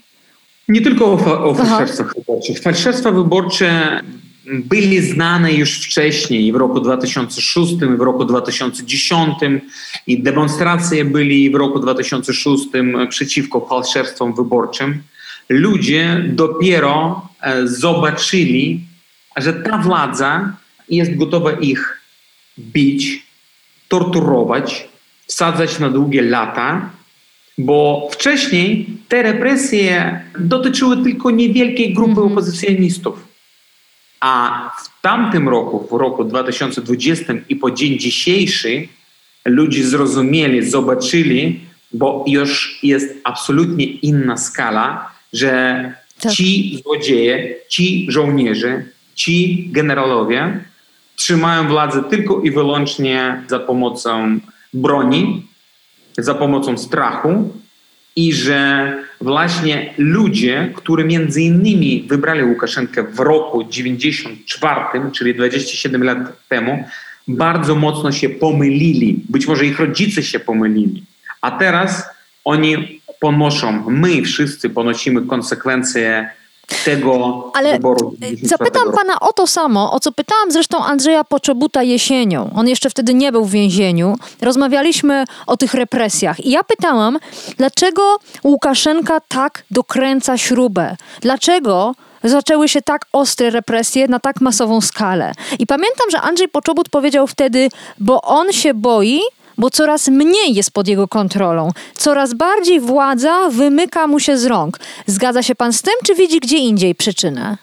Nie 0.69 0.81
tylko 0.81 1.13
o, 1.13 1.17
fa- 1.17 1.43
o 1.43 1.55
fałszerstwach 1.55 2.15
wyborczych. 2.15 2.59
Fałszerstwa 2.59 3.11
wyborcze 3.11 4.01
byli 4.45 5.01
znane 5.01 5.53
już 5.53 5.79
wcześniej, 5.79 6.51
w 6.51 6.55
roku 6.55 6.79
2006, 6.79 7.75
w 7.75 8.01
roku 8.01 8.25
2010 8.25 9.33
i 10.07 10.23
demonstracje 10.23 11.05
byli 11.05 11.49
w 11.49 11.55
roku 11.55 11.79
2006 11.79 12.63
przeciwko 13.09 13.65
fałszerstwom 13.69 14.35
wyborczym. 14.35 15.03
Ludzie 15.49 16.23
dopiero 16.27 17.21
e, 17.41 17.67
zobaczyli, 17.67 18.85
że 19.37 19.53
ta 19.53 19.77
władza 19.77 20.53
jest 20.89 21.15
gotowa 21.15 21.51
ich 21.51 22.01
bić, 22.59 23.23
torturować, 23.87 24.89
wsadzać 25.27 25.79
na 25.79 25.89
długie 25.89 26.21
lata, 26.21 26.89
bo 27.59 28.07
wcześniej 28.11 28.85
te 29.07 29.23
represje 29.23 30.19
dotyczyły 30.39 31.03
tylko 31.03 31.31
niewielkiej 31.31 31.93
grupy 31.93 32.09
mhm. 32.09 32.31
opozycjonistów. 32.31 33.27
A 34.19 34.61
w 34.83 35.01
tamtym 35.01 35.49
roku, 35.49 35.87
w 35.91 35.99
roku 35.99 36.23
2020 36.23 37.33
i 37.49 37.55
po 37.55 37.71
dzień 37.71 37.99
dzisiejszy, 37.99 38.87
ludzie 39.45 39.83
zrozumieli, 39.83 40.69
zobaczyli, 40.69 41.59
bo 41.93 42.25
już 42.27 42.79
jest 42.83 43.17
absolutnie 43.23 43.85
inna 43.85 44.37
skala, 44.37 45.11
że 45.33 45.83
tak. 46.21 46.31
ci 46.31 46.79
złodzieje, 46.83 47.55
ci 47.69 48.05
żołnierze, 48.09 48.83
ci 49.15 49.67
generałowie 49.71 50.63
trzymają 51.15 51.67
władzę 51.67 52.03
tylko 52.03 52.41
i 52.41 52.51
wyłącznie 52.51 53.43
za 53.47 53.59
pomocą 53.59 54.39
broni, 54.73 55.48
za 56.23 56.35
pomocą 56.35 56.77
strachu 56.77 57.53
i 58.15 58.33
że 58.33 58.93
właśnie 59.21 59.93
ludzie, 59.97 60.73
którzy 60.75 61.03
między 61.03 61.41
innymi 61.41 62.05
wybrali 62.09 62.43
Łukaszenkę 62.43 63.03
w 63.03 63.19
roku 63.19 63.63
94, 63.63 64.81
czyli 65.11 65.35
27 65.35 66.03
lat 66.03 66.17
temu, 66.49 66.83
bardzo 67.27 67.75
mocno 67.75 68.11
się 68.11 68.29
pomylili. 68.29 69.19
Być 69.29 69.47
może 69.47 69.65
ich 69.65 69.79
rodzice 69.79 70.23
się 70.23 70.39
pomylili. 70.39 71.03
A 71.41 71.51
teraz 71.51 72.09
oni 72.45 73.01
ponoszą, 73.19 73.89
my 73.89 74.21
wszyscy 74.21 74.69
ponosimy 74.69 75.21
konsekwencje 75.21 76.29
tego 76.85 77.51
Ale 77.55 77.73
wyboru. 77.73 78.13
Zapytam 78.43 78.91
pana 78.91 79.19
o 79.19 79.33
to 79.33 79.47
samo, 79.47 79.91
o 79.93 79.99
co 79.99 80.11
pytałam 80.11 80.51
zresztą 80.51 80.83
Andrzeja 80.83 81.23
Poczobuta 81.23 81.83
jesienią. 81.83 82.49
On 82.55 82.67
jeszcze 82.67 82.89
wtedy 82.89 83.13
nie 83.13 83.31
był 83.31 83.45
w 83.45 83.51
więzieniu. 83.51 84.15
Rozmawialiśmy 84.41 85.25
o 85.47 85.57
tych 85.57 85.73
represjach. 85.73 86.39
I 86.45 86.51
ja 86.51 86.63
pytałam, 86.63 87.19
dlaczego 87.57 88.19
Łukaszenka 88.43 89.19
tak 89.27 89.63
dokręca 89.71 90.37
śrubę? 90.37 90.95
Dlaczego 91.21 91.95
zaczęły 92.23 92.69
się 92.69 92.81
tak 92.81 93.05
ostre 93.13 93.49
represje 93.49 94.07
na 94.07 94.19
tak 94.19 94.41
masową 94.41 94.81
skalę? 94.81 95.31
I 95.59 95.67
pamiętam, 95.67 96.09
że 96.11 96.21
Andrzej 96.21 96.47
Poczobut 96.47 96.89
powiedział 96.89 97.27
wtedy, 97.27 97.69
bo 97.99 98.21
on 98.21 98.51
się 98.51 98.73
boi, 98.73 99.21
bo 99.59 99.69
coraz 99.69 100.07
mniej 100.07 100.53
jest 100.53 100.71
pod 100.71 100.87
jego 100.87 101.07
kontrolą. 101.07 101.71
Coraz 101.93 102.33
bardziej 102.33 102.79
władza 102.79 103.49
wymyka 103.49 104.07
mu 104.07 104.19
się 104.19 104.37
z 104.37 104.45
rąk. 104.45 104.79
Zgadza 105.05 105.43
się 105.43 105.55
pan 105.55 105.73
z 105.73 105.81
tym, 105.81 105.93
czy 106.05 106.15
widzi 106.15 106.39
gdzie 106.39 106.57
indziej 106.57 106.95
przyczynę? 106.95 107.57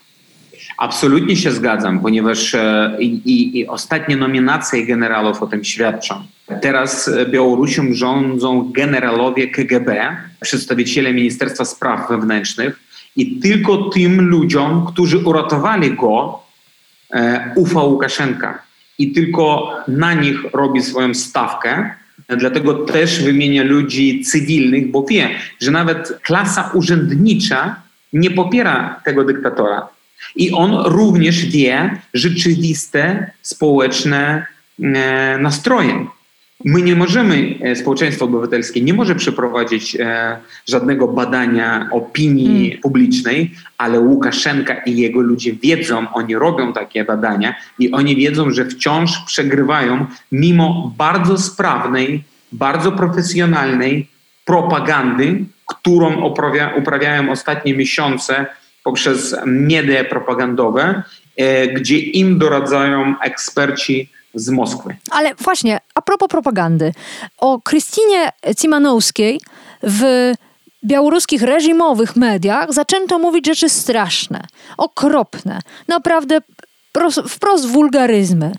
Absolutnie 0.78 1.36
się 1.36 1.52
zgadzam, 1.52 2.00
ponieważ 2.00 2.54
e, 2.54 2.96
i, 3.00 3.58
i, 3.58 3.66
ostatnie 3.66 4.16
nominacje 4.16 4.86
generałów 4.86 5.42
o 5.42 5.46
tym 5.46 5.64
świadczą. 5.64 6.14
Teraz 6.62 7.10
Białorusią 7.30 7.82
rządzą 7.92 8.72
generalowie 8.72 9.48
KGB, 9.48 10.16
przedstawiciele 10.40 11.12
Ministerstwa 11.12 11.64
Spraw 11.64 12.08
Wewnętrznych 12.08 12.80
i 13.16 13.40
tylko 13.40 13.76
tym 13.76 14.20
ludziom, 14.20 14.86
którzy 14.86 15.18
uratowali 15.18 15.90
go, 15.90 16.42
e, 17.14 17.52
ufa 17.56 17.82
Łukaszenka. 17.82 18.65
I 18.98 19.12
tylko 19.12 19.72
na 19.88 20.14
nich 20.14 20.38
robi 20.52 20.82
swoją 20.82 21.14
stawkę. 21.14 21.90
Dlatego 22.28 22.74
też 22.74 23.22
wymienia 23.22 23.62
ludzi 23.62 24.24
cywilnych, 24.24 24.90
bo 24.90 25.02
wie, 25.02 25.30
że 25.60 25.70
nawet 25.70 26.18
klasa 26.22 26.70
urzędnicza 26.74 27.76
nie 28.12 28.30
popiera 28.30 29.00
tego 29.04 29.24
dyktatora. 29.24 29.88
I 30.36 30.52
on 30.52 30.74
również 30.84 31.46
wie 31.46 32.00
rzeczywiste 32.14 33.30
społeczne 33.42 34.46
e, 34.82 35.38
nastroje. 35.38 36.06
My 36.64 36.82
nie 36.82 36.96
możemy, 36.96 37.58
e, 37.60 37.76
społeczeństwo 37.76 38.24
obywatelskie 38.24 38.80
nie 38.80 38.94
może 38.94 39.14
przeprowadzić 39.14 39.96
e, 39.96 40.36
żadnego 40.68 41.08
badania 41.08 41.88
opinii 41.92 42.64
hmm. 42.64 42.82
publicznej, 42.82 43.50
ale 43.78 44.00
Łukaszenka 44.00 44.74
i 44.74 44.96
jego 44.96 45.20
ludzie 45.20 45.52
wiedzą, 45.52 46.06
oni 46.12 46.34
robią 46.34 46.72
takie 46.72 47.04
badania 47.04 47.54
i 47.78 47.92
oni 47.92 48.16
wiedzą, 48.16 48.50
że 48.50 48.64
wciąż 48.64 49.24
przegrywają 49.26 50.06
mimo 50.32 50.94
bardzo 50.98 51.38
sprawnej, 51.38 52.24
bardzo 52.52 52.92
profesjonalnej 52.92 54.08
propagandy, 54.44 55.44
którą 55.66 56.22
uprawia, 56.22 56.74
uprawiają 56.74 57.30
ostatnie 57.30 57.74
miesiące 57.74 58.46
poprzez 58.84 59.36
media 59.46 60.04
propagandowe, 60.04 61.02
e, 61.36 61.68
gdzie 61.68 61.98
im 61.98 62.38
doradzają 62.38 63.14
eksperci 63.20 64.15
z 64.36 64.48
Moskwy. 64.48 64.96
Ale 65.10 65.34
właśnie, 65.34 65.80
a 65.94 66.02
propos 66.02 66.28
propagandy. 66.28 66.92
O 67.38 67.60
Krystynie 67.60 68.32
Cimanowskiej 68.58 69.40
w 69.82 70.32
białoruskich 70.84 71.42
reżimowych 71.42 72.16
mediach 72.16 72.72
zaczęto 72.72 73.18
mówić 73.18 73.46
rzeczy 73.46 73.68
straszne, 73.68 74.40
okropne, 74.76 75.60
naprawdę 75.88 76.38
wprost 77.28 77.66
wulgaryzmy. 77.66 78.52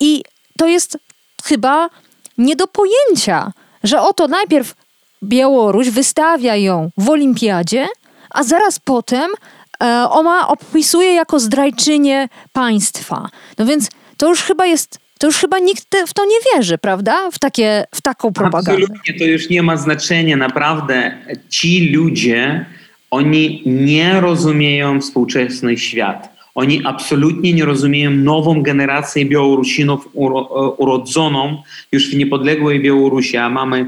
I 0.00 0.22
to 0.58 0.66
jest 0.66 0.98
chyba 1.44 1.90
nie 2.38 2.56
do 2.56 2.66
pojęcia, 2.66 3.52
że 3.84 4.00
oto 4.00 4.28
najpierw 4.28 4.74
Białoruś 5.22 5.90
wystawia 5.90 6.56
ją 6.56 6.90
w 6.98 7.10
olimpiadzie, 7.10 7.88
a 8.30 8.42
zaraz 8.42 8.78
potem 8.78 9.30
e, 9.82 10.06
ona 10.10 10.48
opisuje 10.48 11.14
jako 11.14 11.40
zdrajczynię 11.40 12.28
państwa. 12.52 13.28
No 13.58 13.66
więc 13.66 13.88
to 14.16 14.28
już 14.28 14.42
chyba 14.42 14.66
jest 14.66 14.98
to 15.18 15.26
już 15.26 15.36
chyba 15.36 15.58
nikt 15.58 15.96
w 16.06 16.14
to 16.14 16.24
nie 16.24 16.36
wierzy, 16.54 16.78
prawda? 16.78 17.30
W, 17.30 17.38
takie, 17.38 17.84
w 17.94 18.00
taką 18.00 18.32
propagandę. 18.32 18.82
Absolutnie, 18.82 19.14
to 19.14 19.24
już 19.24 19.50
nie 19.50 19.62
ma 19.62 19.76
znaczenia. 19.76 20.36
Naprawdę 20.36 21.16
ci 21.48 21.92
ludzie, 21.92 22.66
oni 23.10 23.62
nie 23.66 24.20
rozumieją 24.20 25.00
współczesny 25.00 25.78
świat. 25.78 26.36
Oni 26.54 26.82
absolutnie 26.84 27.52
nie 27.52 27.64
rozumieją 27.64 28.10
nową 28.10 28.62
generację 28.62 29.24
Białorusinów 29.24 30.08
urodzoną 30.76 31.62
już 31.92 32.10
w 32.10 32.16
niepodległej 32.16 32.80
Białorusi, 32.80 33.36
a 33.36 33.48
mamy 33.50 33.86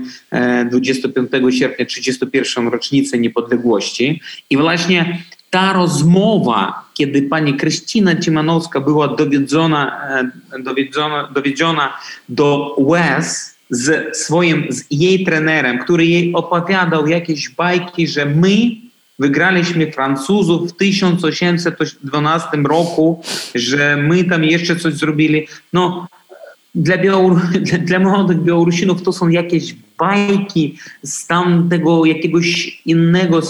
25 0.70 1.28
e, 1.34 1.52
sierpnia 1.52 1.86
31. 1.86 2.68
rocznicę 2.68 3.18
niepodległości. 3.18 4.20
I 4.50 4.56
właśnie 4.56 5.18
ta 5.50 5.72
rozmowa, 5.72 6.84
kiedy 6.94 7.22
pani 7.22 7.54
Krystyna 7.54 8.16
Cimanowska 8.16 8.80
była 8.80 9.08
dowiedzona, 9.08 10.08
e, 10.52 10.62
dowiedzona, 10.62 11.28
dowiedziona 11.34 11.98
do 12.28 12.74
łez 12.78 13.54
z 13.70 14.16
swoim, 14.16 14.66
z 14.70 14.84
jej 14.90 15.24
trenerem, 15.24 15.78
który 15.78 16.06
jej 16.06 16.34
opowiadał 16.34 17.06
jakieś 17.06 17.48
bajki, 17.48 18.08
że 18.08 18.26
my 18.26 18.56
wygraliśmy 19.18 19.92
Francuzów 19.92 20.72
w 20.72 20.76
1812 20.76 22.48
roku, 22.64 23.22
że 23.54 23.96
my 23.96 24.24
tam 24.24 24.44
jeszcze 24.44 24.76
coś 24.76 24.94
zrobili. 24.94 25.46
No, 25.72 26.08
dla, 26.74 26.96
dla 27.88 27.98
młodych 27.98 28.42
Białorusinów 28.42 29.02
to 29.02 29.12
są 29.12 29.28
jakieś 29.28 29.74
bajki 29.98 30.78
z 31.02 31.26
tamtego 31.26 32.04
jakiegoś 32.04 32.80
innego 32.86 33.42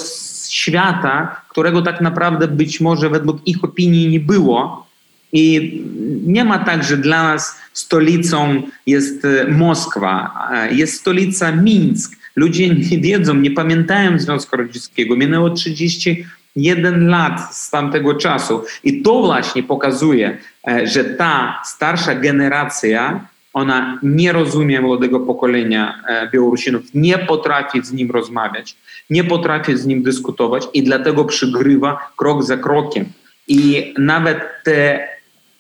świata, 0.59 1.43
którego 1.49 1.83
tak 1.83 2.01
naprawdę 2.01 2.49
być 2.49 2.81
może 2.81 3.11
według 3.11 3.47
ich 3.47 3.65
opinii 3.65 4.09
nie 4.09 4.21
było. 4.21 4.89
I 5.33 5.83
nie 6.27 6.45
ma 6.45 6.59
tak, 6.59 6.85
że 6.85 6.97
dla 6.97 7.23
nas 7.23 7.57
stolicą 7.73 8.63
jest 8.87 9.25
e, 9.25 9.49
Moskwa, 9.49 10.49
jest 10.71 11.01
stolica 11.01 11.53
Mińsk. 11.53 12.17
Ludzie 12.37 12.69
nie 12.69 12.99
wiedzą, 12.99 13.35
nie 13.35 13.51
pamiętają 13.51 14.19
Związku 14.19 14.57
Radzieckiego. 14.57 15.17
Minęło 15.17 15.51
31 15.51 17.09
lat 17.09 17.57
z 17.57 17.71
tamtego 17.71 18.15
czasu. 18.15 18.65
I 18.85 19.03
to 19.03 19.23
właśnie 19.23 19.63
pokazuje, 19.63 20.39
e, 20.69 20.87
że 20.87 21.05
ta 21.05 21.63
starsza 21.65 22.15
generacja 22.15 23.29
ona 23.59 23.99
nie 24.03 24.33
rozumie 24.33 24.81
młodego 24.81 25.21
pokolenia 25.21 26.03
e, 26.09 26.31
Białorusinów, 26.31 26.83
nie 26.95 27.19
potrafi 27.19 27.85
z 27.85 27.93
nim 27.93 28.11
rozmawiać, 28.11 28.77
nie 29.11 29.25
potrafi 29.25 29.77
z 29.77 29.87
nim 29.87 30.03
dyskutować 30.03 30.69
i 30.75 30.83
dlatego 30.83 31.25
przygrywa 31.25 32.13
krok 32.17 32.43
za 32.43 32.57
krokiem. 32.57 33.05
I 33.49 33.95
nawet 33.99 34.39
te 34.65 35.09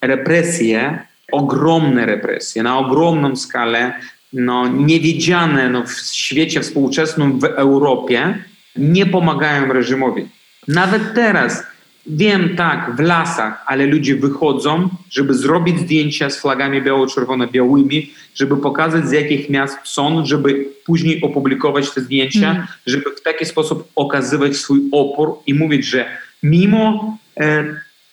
represje, 0.01 0.99
ogromne 1.33 2.07
represje, 2.07 2.63
na 2.63 2.79
ogromną 2.79 3.37
skalę, 3.37 3.93
no, 4.33 4.69
niewidziane 4.69 5.71
no, 5.71 5.87
w 5.87 5.93
świecie 5.93 6.61
współczesnym 6.61 7.41
w 7.41 7.45
Europie, 7.45 8.39
nie 8.77 9.07
pomagają 9.07 9.73
reżimowi. 9.73 10.29
Nawet 10.69 11.15
teraz 11.15 11.67
Wiem, 12.11 12.57
tak, 12.57 12.97
w 12.97 13.01
lasach, 13.01 13.63
ale 13.67 13.87
ludzie 13.87 14.17
wychodzą, 14.17 14.89
żeby 15.11 15.35
zrobić 15.35 15.81
zdjęcia 15.81 16.31
z 16.31 16.41
flagami 16.41 16.83
biało-czerwono-białymi, 16.83 18.11
żeby 18.35 18.57
pokazać 18.57 19.09
z 19.09 19.13
jakich 19.13 19.51
miast 19.51 19.79
są, 19.85 20.27
żeby 20.27 20.69
później 20.85 21.23
opublikować 21.23 21.91
te 21.91 22.01
zdjęcia, 22.01 22.51
mm. 22.51 22.67
żeby 22.87 23.05
w 23.17 23.23
taki 23.23 23.45
sposób 23.45 23.89
okazywać 23.97 24.57
swój 24.57 24.81
opór 24.93 25.35
i 25.47 25.55
mówić, 25.55 25.87
że 25.87 26.07
mimo 26.43 27.19
e, 27.41 27.65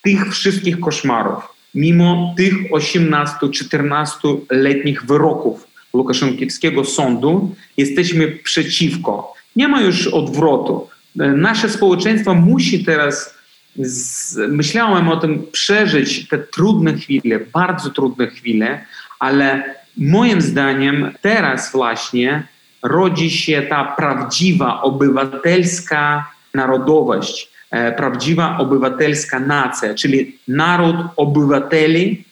tych 0.03 0.31
wszystkich 0.31 0.79
koszmarów, 0.79 1.43
mimo 1.75 2.34
tych 2.38 2.71
18-14-letnich 2.71 5.05
wyroków 5.05 5.67
Łukaszenkiewskiego 5.93 6.86
sądu, 6.86 7.55
jesteśmy 7.77 8.31
przeciwko. 8.31 9.34
Nie 9.55 9.67
ma 9.67 9.81
już 9.81 10.08
odwrotu. 10.08 10.88
E, 11.19 11.27
nasze 11.27 11.69
społeczeństwo 11.69 12.36
musi 12.36 12.86
teraz 12.86 13.36
z, 13.80 14.38
myślałem 14.52 15.10
o 15.10 15.18
tym 15.18 15.46
przeżyć 15.52 16.28
te 16.28 16.38
trudne 16.38 16.94
chwile, 16.94 17.40
bardzo 17.54 17.90
trudne 17.90 18.28
chwile, 18.28 18.86
ale 19.20 19.76
moim 19.98 20.42
zdaniem 20.42 21.12
teraz 21.22 21.72
właśnie 21.72 22.44
rodzi 22.84 23.32
się 23.32 23.62
ta 23.62 23.84
prawdziwa 23.84 24.82
obywatelska 24.82 26.32
narodowość, 26.54 27.50
e, 27.72 27.92
prawdziwa 27.92 28.58
obywatelska 28.58 29.40
nacja, 29.40 29.94
czyli 29.94 30.38
naród 30.48 30.96
obywateli, 31.16 32.24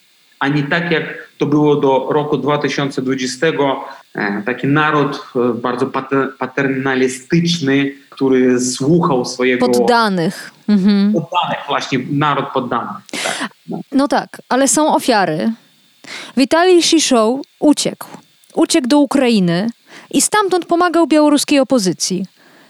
a 0.44 0.48
nie 0.48 0.64
tak 0.64 0.92
jak 0.92 1.04
to 1.38 1.46
było 1.46 1.76
do 1.76 2.08
roku 2.12 2.38
2020, 2.38 3.48
e, 4.16 4.42
taki 4.46 4.68
naród 4.68 5.24
e, 5.36 5.54
bardzo 5.54 5.88
paternalistyczny, 6.40 7.92
który 8.10 8.60
słuchał 8.60 9.26
swojego... 9.26 9.70
Poddanych. 9.70 10.52
Mhm. 10.68 11.14
Poddanych, 11.14 11.58
właśnie, 11.68 12.00
naród 12.12 12.46
poddany. 12.54 12.90
Tak. 13.12 13.50
No. 13.70 13.80
no 13.92 14.08
tak, 14.08 14.42
ale 14.50 14.68
są 14.68 14.96
ofiary. 14.96 15.52
Witalij 16.38 16.84
Shishow 16.84 17.42
uciekł. 17.60 18.08
Uciekł 18.54 18.88
do 18.88 19.00
Ukrainy 19.00 19.70
i 20.12 20.22
stamtąd 20.22 20.66
pomagał 20.66 21.08
białoruskiej 21.08 21.60
opozycji. 21.60 22.26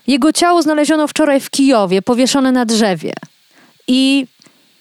Jego 0.08 0.32
ciało 0.32 0.62
znaleziono 0.62 1.08
wczoraj 1.08 1.40
w 1.40 1.50
Kijowie, 1.50 2.02
powieszone 2.02 2.52
na 2.52 2.66
drzewie. 2.66 3.14
I 3.88 4.28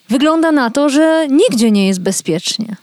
wygląda 0.09 0.51
na 0.51 0.69
to, 0.69 0.89
że 0.89 1.27
nigdzie 1.29 1.71
nie 1.71 1.87
jest 1.87 2.01
bezpiecznie. 2.01 2.82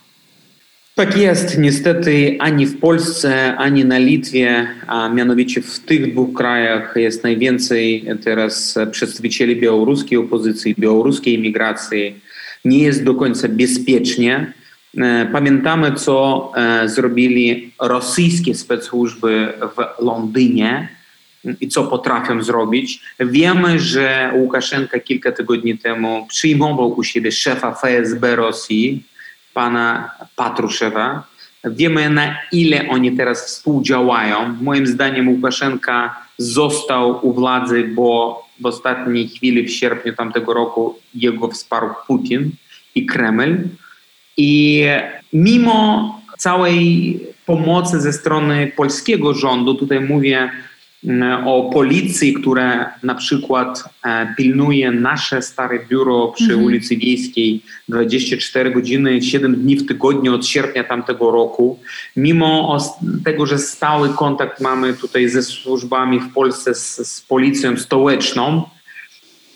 Tak 1.01 1.17
jest. 1.17 1.59
Niestety 1.59 2.37
ani 2.39 2.67
w 2.67 2.81
Polsce, 2.81 3.57
ani 3.57 3.85
na 3.85 3.99
Litwie, 3.99 4.69
a 4.87 5.09
mianowicie 5.09 5.63
w 5.63 5.79
tych 5.79 6.13
dwóch 6.13 6.37
krajach 6.37 6.93
jest 6.97 7.25
najwięcej 7.25 8.05
teraz 8.25 8.79
przedstawicieli 8.91 9.57
białoruskiej 9.57 10.19
opozycji, 10.19 10.75
białoruskiej 10.79 11.35
imigracji. 11.35 12.21
Nie 12.65 12.79
jest 12.79 13.05
do 13.05 13.15
końca 13.15 13.49
bezpiecznie. 13.49 14.53
E, 14.99 15.29
pamiętamy, 15.33 15.93
co 15.93 16.53
e, 16.57 16.89
zrobili 16.89 17.73
rosyjskie 17.81 18.55
specłużby 18.55 19.53
w 19.77 20.03
Londynie, 20.03 20.89
i 21.61 21.69
co 21.69 21.85
potrafią 21.85 22.43
zrobić. 22.43 23.01
Wiemy, 23.21 23.79
że 23.79 24.33
Łukaszenka 24.35 24.99
kilka 24.99 25.33
tygodni 25.33 25.79
temu 25.79 26.27
przyjmował 26.29 26.99
u 26.99 27.05
siebie 27.05 27.33
szefa 27.33 27.75
FSB 27.83 28.37
Rosji, 28.37 29.11
pana 29.55 30.11
Patruszewa. 30.37 31.23
Wiemy, 31.65 32.11
na 32.11 32.37
ile 32.53 32.89
oni 32.89 33.13
teraz 33.13 33.47
współdziałają. 33.47 34.57
Moim 34.61 34.87
zdaniem 34.87 35.29
Łukaszenka 35.29 36.27
został 36.39 37.27
u 37.27 37.33
władzy, 37.33 37.85
bo 37.95 38.43
w 38.61 38.67
ostatniej 38.67 39.29
chwili, 39.29 39.63
w 39.63 39.73
sierpniu 39.73 40.13
tamtego 40.15 40.55
roku, 40.55 40.99
jego 41.15 41.49
wsparł 41.49 41.89
Putin 42.07 42.51
i 42.95 43.07
Kreml. 43.07 43.59
I 44.37 44.85
mimo 45.33 46.21
całej 46.39 47.21
pomocy 47.47 48.01
ze 48.01 48.13
strony 48.13 48.73
polskiego 48.77 49.35
rządu, 49.35 49.75
tutaj 49.75 50.01
mówię 50.01 50.51
o 51.47 51.71
policji, 51.73 52.35
która 52.35 52.95
na 53.03 53.15
przykład 53.15 53.85
e, 54.05 54.35
pilnuje 54.37 54.91
nasze 54.91 55.43
stare 55.43 55.79
biuro 55.89 56.29
przy 56.29 56.45
mhm. 56.45 56.65
ulicy 56.65 56.97
Wiejskiej 56.97 57.63
24 57.89 58.71
godziny, 58.71 59.23
7 59.23 59.55
dni 59.55 59.77
w 59.77 59.87
tygodniu 59.87 60.35
od 60.35 60.47
sierpnia 60.47 60.85
tamtego 60.85 61.31
roku. 61.31 61.79
Mimo 62.17 62.79
tego, 63.25 63.47
że 63.47 63.59
stały 63.59 64.09
kontakt 64.09 64.61
mamy 64.61 64.95
tutaj 64.95 65.29
ze 65.29 65.43
służbami 65.43 66.21
w 66.21 66.33
Polsce, 66.33 66.75
z, 66.75 67.09
z 67.09 67.21
policją 67.21 67.77
stołeczną, 67.77 68.63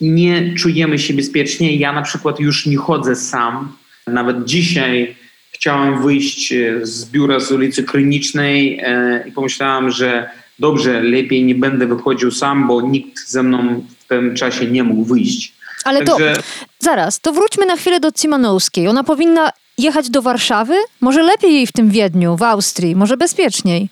nie 0.00 0.54
czujemy 0.54 0.98
się 0.98 1.14
bezpiecznie. 1.14 1.76
Ja 1.76 1.92
na 1.92 2.02
przykład 2.02 2.40
już 2.40 2.66
nie 2.66 2.76
chodzę 2.76 3.16
sam. 3.16 3.76
Nawet 4.07 4.44
dzisiaj 4.44 5.16
chciałem 5.50 6.02
wyjść 6.02 6.52
e, 6.52 6.87
z 6.87 7.11
biura 7.11 7.40
z 7.40 7.52
ulicy 7.52 7.85
Krynicznej 7.85 8.80
e, 8.83 9.24
i 9.28 9.33
pomyślałem, 9.33 9.90
że 9.90 10.30
dobrze, 10.59 11.03
lepiej 11.03 11.45
nie 11.45 11.55
będę 11.55 11.87
wychodził 11.87 12.31
sam, 12.31 12.67
bo 12.69 12.83
nikt 12.83 13.29
ze 13.29 13.43
mną 13.43 13.85
w 13.99 14.09
tym 14.09 14.35
czasie 14.35 14.67
nie 14.67 14.85
mógł 14.85 15.05
wyjść. 15.05 15.55
Ale 15.85 16.05
Także... 16.05 16.35
to 16.35 16.43
zaraz, 16.79 17.21
to 17.21 17.33
wróćmy 17.33 17.67
na 17.67 17.77
chwilę 17.77 18.01
do 18.01 18.12
Cimanowskiej. 18.12 18.88
Ona 18.88 19.05
powinna 19.05 19.51
jechać 19.79 20.11
do 20.11 20.23
Warszawy? 20.23 20.75
Może 21.01 21.23
lepiej 21.23 21.55
jej 21.55 21.67
w 21.67 21.73
tym 21.73 21.90
Wiedniu, 21.90 22.37
w 22.37 22.43
Austrii, 22.43 22.97
może 22.97 23.17
bezpieczniej. 23.17 23.88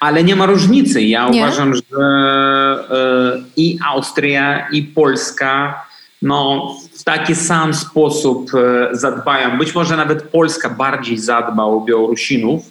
Ale 0.00 0.24
nie 0.24 0.36
ma 0.36 0.46
różnicy. 0.46 1.02
Ja 1.02 1.28
nie? 1.28 1.42
uważam, 1.42 1.74
że 1.74 1.82
e, 2.00 3.42
i 3.56 3.78
Austria, 3.86 4.68
i 4.72 4.82
Polska 4.82 5.84
no, 6.22 6.74
w 6.98 7.04
taki 7.04 7.34
sam 7.34 7.74
sposób 7.74 8.50
e, 8.54 8.88
zadbają. 8.96 9.58
Być 9.58 9.74
może 9.74 9.96
nawet 9.96 10.22
Polska 10.22 10.70
bardziej 10.70 11.18
zadba 11.18 11.64
o 11.64 11.80
Białorusinów, 11.80 12.62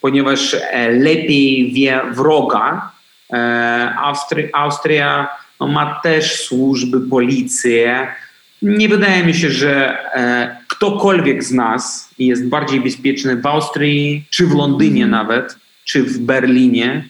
ponieważ 0.00 0.54
e, 0.54 0.90
lepiej 0.90 1.72
wie 1.72 2.00
wroga. 2.12 2.92
E, 3.32 3.94
Austria, 3.98 4.48
Austria 4.52 5.28
no, 5.60 5.68
ma 5.68 6.00
też 6.02 6.44
służby, 6.44 7.00
policję. 7.00 8.06
Nie 8.62 8.88
wydaje 8.88 9.24
mi 9.24 9.34
się, 9.34 9.50
że 9.50 9.98
ktokolwiek 10.68 11.44
z 11.44 11.52
nas 11.52 12.10
jest 12.18 12.48
bardziej 12.48 12.80
bezpieczny 12.80 13.36
w 13.36 13.46
Austrii, 13.46 14.24
czy 14.30 14.46
w 14.46 14.54
Londynie 14.54 15.06
nawet, 15.06 15.56
czy 15.84 16.02
w 16.02 16.18
Berlinie 16.18 17.08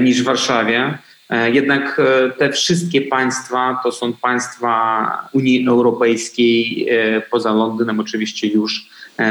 niż 0.00 0.22
w 0.22 0.24
Warszawie. 0.24 0.98
E, 1.32 1.50
jednak 1.50 2.00
e, 2.00 2.30
te 2.30 2.52
wszystkie 2.52 3.00
państwa 3.00 3.80
to 3.82 3.92
są 3.92 4.12
państwa 4.12 5.28
Unii 5.32 5.68
Europejskiej, 5.68 6.86
e, 6.90 7.20
poza 7.20 7.52
Londynem 7.52 8.00
oczywiście 8.00 8.48
już, 8.48 8.86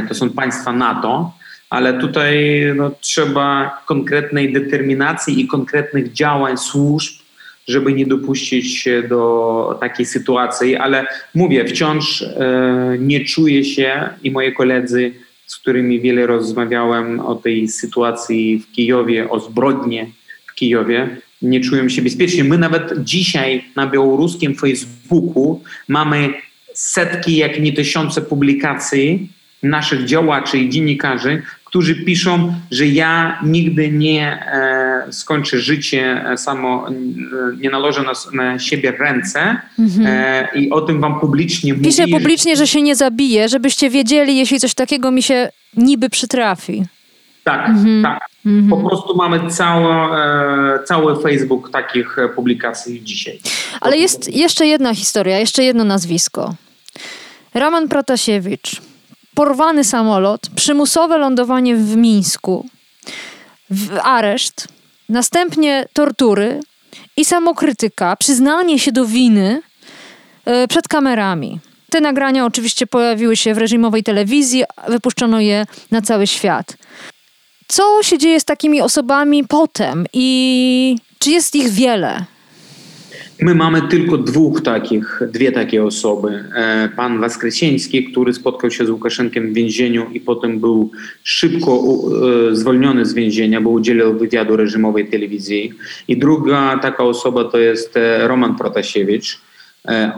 to 0.09 0.15
są 0.15 0.29
państwa 0.29 0.73
NATO, 0.73 1.33
ale 1.71 1.99
tutaj 1.99 2.61
no, 2.75 2.91
trzeba 3.01 3.77
konkretnej 3.85 4.53
determinacji 4.53 5.41
i 5.41 5.47
konkretnych 5.47 6.13
działań 6.13 6.57
służb, 6.57 7.21
żeby 7.67 7.93
nie 7.93 8.05
dopuścić 8.05 8.77
się 8.77 9.03
do 9.03 9.77
takiej 9.79 10.05
sytuacji, 10.05 10.75
ale 10.75 11.05
mówię, 11.35 11.65
wciąż 11.65 12.23
nie 12.99 13.25
czuję 13.25 13.63
się 13.63 14.09
i 14.23 14.31
moi 14.31 14.53
koledzy, 14.53 15.11
z 15.45 15.55
którymi 15.57 16.01
wiele 16.01 16.27
rozmawiałem 16.27 17.19
o 17.19 17.35
tej 17.35 17.67
sytuacji 17.67 18.59
w 18.59 18.71
Kijowie, 18.71 19.29
o 19.29 19.39
zbrodnie 19.39 20.07
w 20.47 20.55
Kijowie, 20.55 21.09
nie 21.41 21.61
czują 21.61 21.89
się 21.89 22.01
bezpiecznie. 22.01 22.43
My 22.43 22.57
nawet 22.57 22.93
dzisiaj 23.03 23.63
na 23.75 23.87
białoruskim 23.87 24.55
Facebooku 24.55 25.63
mamy 25.87 26.33
setki, 26.73 27.35
jak 27.35 27.59
nie 27.59 27.73
tysiące 27.73 28.21
publikacji 28.21 29.29
naszych 29.63 30.05
działaczy 30.05 30.57
i 30.57 30.69
dziennikarzy, 30.69 31.41
którzy 31.71 31.95
piszą, 31.95 32.53
że 32.71 32.87
ja 32.87 33.39
nigdy 33.43 33.91
nie 33.91 34.45
e, 35.07 35.11
skończę 35.11 35.59
życie 35.59 36.25
e, 36.25 36.37
samo, 36.37 36.87
e, 36.89 36.93
nie 37.57 37.69
nałożę 37.69 38.03
na, 38.03 38.43
na 38.43 38.59
siebie 38.59 38.91
ręce 38.91 39.57
mhm. 39.79 40.07
e, 40.07 40.47
i 40.55 40.69
o 40.69 40.81
tym 40.81 41.01
wam 41.01 41.19
publicznie 41.19 41.73
mówię. 41.73 41.85
Piszę 41.85 42.07
publicznie, 42.07 42.55
że... 42.55 42.65
że 42.65 42.67
się 42.67 42.81
nie 42.81 42.95
zabije, 42.95 43.49
żebyście 43.49 43.89
wiedzieli, 43.89 44.37
jeśli 44.37 44.59
coś 44.59 44.73
takiego 44.73 45.11
mi 45.11 45.23
się 45.23 45.49
niby 45.77 46.09
przytrafi. 46.09 46.83
Tak, 47.43 47.69
mhm. 47.69 48.03
tak. 48.03 48.19
Mhm. 48.45 48.69
Po 48.69 48.89
prostu 48.89 49.15
mamy 49.15 49.49
cały, 49.49 49.93
e, 50.19 50.83
cały 50.85 51.21
Facebook 51.21 51.71
takich 51.71 52.19
e, 52.19 52.29
publikacji 52.29 53.03
dzisiaj. 53.03 53.39
Ale 53.81 53.97
jest 53.97 54.35
jeszcze 54.35 54.65
jedna 54.65 54.93
historia, 54.93 55.39
jeszcze 55.39 55.63
jedno 55.63 55.83
nazwisko. 55.83 56.55
Roman 57.53 57.87
Protasiewicz. 57.87 58.90
Porwany 59.35 59.83
samolot, 59.83 60.49
przymusowe 60.55 61.17
lądowanie 61.17 61.75
w 61.75 61.95
Mińsku, 61.95 62.69
w 63.69 63.99
areszt, 64.03 64.67
następnie 65.09 65.85
tortury 65.93 66.59
i 67.17 67.25
samokrytyka, 67.25 68.15
przyznanie 68.15 68.79
się 68.79 68.91
do 68.91 69.05
winy 69.05 69.61
e, 70.45 70.67
przed 70.67 70.87
kamerami. 70.87 71.59
Te 71.89 72.01
nagrania 72.01 72.45
oczywiście 72.45 72.87
pojawiły 72.87 73.35
się 73.35 73.53
w 73.53 73.57
reżimowej 73.57 74.03
telewizji, 74.03 74.63
wypuszczono 74.87 75.39
je 75.39 75.65
na 75.91 76.01
cały 76.01 76.27
świat. 76.27 76.77
Co 77.67 78.03
się 78.03 78.17
dzieje 78.17 78.39
z 78.39 78.45
takimi 78.45 78.81
osobami 78.81 79.43
potem 79.43 80.05
i 80.13 80.97
czy 81.19 81.31
jest 81.31 81.55
ich 81.55 81.69
wiele? 81.69 82.25
My 83.41 83.55
mamy 83.55 83.81
tylko 83.81 84.17
dwóch 84.17 84.61
takich, 84.61 85.21
dwie 85.31 85.51
takie 85.51 85.83
osoby. 85.83 86.43
E, 86.55 86.89
pan 86.95 87.19
Waskrysieński, 87.19 88.11
który 88.11 88.33
spotkał 88.33 88.71
się 88.71 88.85
z 88.85 88.89
Łukaszenkiem 88.89 89.51
w 89.51 89.53
więzieniu 89.53 90.09
i 90.13 90.19
potem 90.19 90.59
był 90.59 90.91
szybko 91.23 91.83
e, 92.51 92.55
zwolniony 92.55 93.05
z 93.05 93.13
więzienia, 93.13 93.61
bo 93.61 93.69
udzielał 93.69 94.13
wywiadu 94.13 94.55
reżimowej 94.55 95.07
telewizji. 95.07 95.73
I 96.07 96.17
druga 96.17 96.79
taka 96.81 97.03
osoba 97.03 97.43
to 97.43 97.57
jest 97.57 97.97
e, 97.97 98.27
Roman 98.27 98.55
Protasiewicz. 98.55 99.39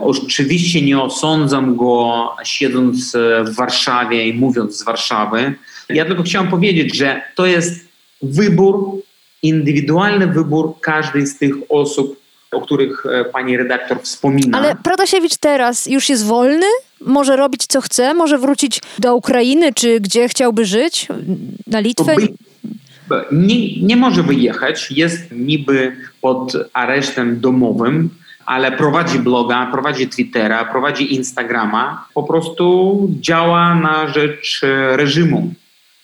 Oczywiście 0.00 0.82
nie 0.82 1.00
osądzam 1.00 1.76
go 1.76 2.30
siedząc 2.44 3.16
w 3.44 3.56
Warszawie 3.56 4.28
i 4.28 4.34
mówiąc 4.34 4.78
z 4.78 4.84
Warszawy, 4.84 5.54
ja 5.88 6.04
tylko 6.04 6.22
chciałem 6.22 6.48
powiedzieć, 6.48 6.96
że 6.96 7.22
to 7.34 7.46
jest 7.46 7.88
wybór, 8.22 9.02
indywidualny 9.42 10.26
wybór 10.26 10.74
każdej 10.80 11.26
z 11.26 11.38
tych 11.38 11.54
osób, 11.68 12.23
o 12.54 12.60
których 12.60 13.06
e, 13.06 13.24
pani 13.24 13.56
redaktor 13.56 14.02
wspomina. 14.02 14.58
Ale 14.58 14.76
Prodasiewicz 14.82 15.36
teraz 15.36 15.86
już 15.86 16.08
jest 16.08 16.26
wolny? 16.26 16.66
Może 17.00 17.36
robić 17.36 17.66
co 17.66 17.80
chce? 17.80 18.14
Może 18.14 18.38
wrócić 18.38 18.80
do 18.98 19.16
Ukrainy, 19.16 19.72
czy 19.72 20.00
gdzie 20.00 20.28
chciałby 20.28 20.64
żyć? 20.64 21.08
Na 21.66 21.80
Litwę? 21.80 22.16
Nie, 23.32 23.82
nie 23.82 23.96
może 23.96 24.22
wyjechać. 24.22 24.90
Jest 24.90 25.32
niby 25.32 25.96
pod 26.20 26.52
aresztem 26.72 27.40
domowym, 27.40 28.10
ale 28.46 28.72
prowadzi 28.72 29.18
bloga, 29.18 29.68
prowadzi 29.72 30.08
Twittera, 30.08 30.64
prowadzi 30.64 31.14
Instagrama. 31.14 32.08
Po 32.14 32.22
prostu 32.22 33.08
działa 33.20 33.74
na 33.74 34.08
rzecz 34.08 34.60
reżimu 34.96 35.50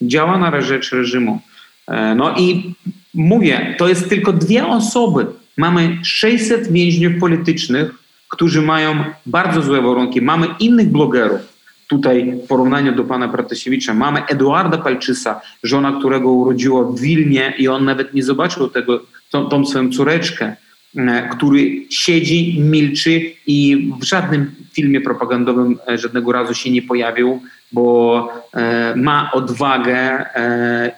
działa 0.03 0.39
na 0.39 0.61
rzecz 0.61 0.93
reżimu. 0.93 1.41
E, 1.89 2.15
no 2.15 2.37
i 2.39 2.75
mówię, 3.15 3.75
to 3.79 3.89
jest 3.89 4.09
tylko 4.09 4.33
dwie 4.33 4.67
osoby. 4.67 5.27
Mamy 5.61 5.99
600 6.03 6.73
więźniów 6.73 7.13
politycznych, 7.21 7.91
którzy 8.29 8.63
mają 8.63 9.05
bardzo 9.27 9.63
złe 9.63 9.83
warunki. 9.83 10.23
Mamy 10.23 10.47
innych 10.61 10.89
blogerów. 10.89 11.41
Tutaj 11.87 12.33
w 12.45 12.47
porównaniu 12.47 12.93
do 12.95 13.05
pana 13.05 13.29
Pratasiewicza 13.29 13.95
mamy 13.95 14.27
Eduarda 14.27 14.79
Palczysa, 14.79 15.41
żona 15.63 15.99
którego 15.99 16.33
urodziła 16.33 16.85
w 16.85 17.01
Wilnie 17.01 17.55
i 17.59 17.69
on 17.69 17.85
nawet 17.85 18.15
nie 18.15 18.23
zobaczył 18.23 18.69
tego, 18.69 19.01
tą, 19.31 19.47
tą 19.47 19.67
swoją 19.67 19.91
córeczkę, 19.93 20.57
e, 20.97 21.29
który 21.29 21.87
siedzi, 21.91 22.61
milczy 22.61 23.33
i 23.47 23.91
w 24.01 24.05
żadnym 24.05 24.55
filmie 24.73 25.01
propagandowym 25.01 25.79
e, 25.89 25.99
żadnego 25.99 26.33
razu 26.33 26.55
się 26.55 26.71
nie 26.71 26.83
pojawił 26.83 27.41
bo 27.73 28.29
e, 28.55 28.95
ma 28.97 29.31
odwagę 29.33 30.27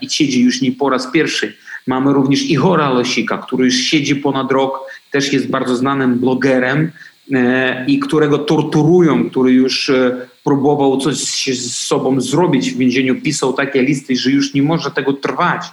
i 0.00 0.10
siedzi 0.10 0.42
już 0.42 0.62
nie 0.62 0.72
po 0.72 0.90
raz 0.90 1.12
pierwszy. 1.12 1.56
Mamy 1.86 2.12
również 2.12 2.42
Ihora 2.42 2.90
Losika, 2.90 3.38
który 3.38 3.64
już 3.64 3.74
siedzi 3.74 4.16
ponad 4.16 4.52
rok, 4.52 4.80
też 5.10 5.32
jest 5.32 5.50
bardzo 5.50 5.76
znanym 5.76 6.18
blogerem 6.18 6.90
e, 7.32 7.84
i 7.86 7.98
którego 7.98 8.38
torturują, 8.38 9.30
który 9.30 9.52
już 9.52 9.90
próbował 10.44 10.96
coś 10.96 11.16
z 11.46 11.74
sobą 11.74 12.20
zrobić 12.20 12.70
w 12.70 12.78
więzieniu, 12.78 13.20
pisał 13.20 13.52
takie 13.52 13.82
listy, 13.82 14.16
że 14.16 14.30
już 14.30 14.54
nie 14.54 14.62
może 14.62 14.90
tego 14.90 15.12
trwać. 15.12 15.66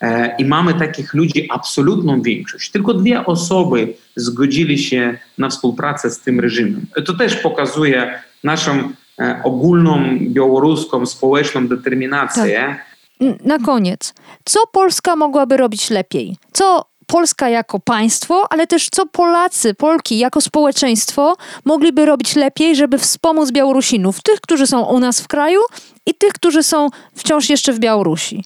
E, 0.00 0.36
I 0.38 0.44
mamy 0.44 0.74
takich 0.74 1.14
ludzi 1.14 1.48
absolutną 1.50 2.22
większość. 2.22 2.70
Tylko 2.70 2.94
dwie 2.94 3.26
osoby 3.26 3.94
zgodzili 4.16 4.78
się 4.78 5.18
na 5.38 5.48
współpracę 5.48 6.10
z 6.10 6.20
tym 6.20 6.40
reżimem. 6.40 6.86
To 7.06 7.14
też 7.14 7.36
pokazuje 7.36 8.20
naszą 8.44 8.90
e, 9.18 9.40
ogólną 9.44 10.18
białoruską 10.20 11.06
społeczną 11.06 11.68
determinację. 11.68 12.60
Tak. 12.60 12.89
Na 13.44 13.58
koniec, 13.58 14.14
co 14.44 14.60
Polska 14.72 15.16
mogłaby 15.16 15.56
robić 15.56 15.90
lepiej? 15.90 16.36
Co 16.52 16.84
Polska 17.06 17.48
jako 17.48 17.80
państwo, 17.80 18.46
ale 18.50 18.66
też 18.66 18.88
co 18.90 19.06
Polacy, 19.06 19.74
Polki 19.74 20.18
jako 20.18 20.40
społeczeństwo 20.40 21.36
mogliby 21.64 22.06
robić 22.06 22.36
lepiej, 22.36 22.76
żeby 22.76 22.98
wspomóc 22.98 23.50
Białorusinów, 23.50 24.22
tych, 24.22 24.40
którzy 24.40 24.66
są 24.66 24.84
u 24.84 25.00
nas 25.00 25.20
w 25.20 25.28
kraju 25.28 25.60
i 26.06 26.14
tych, 26.14 26.32
którzy 26.32 26.62
są 26.62 26.88
wciąż 27.14 27.50
jeszcze 27.50 27.72
w 27.72 27.78
Białorusi? 27.78 28.44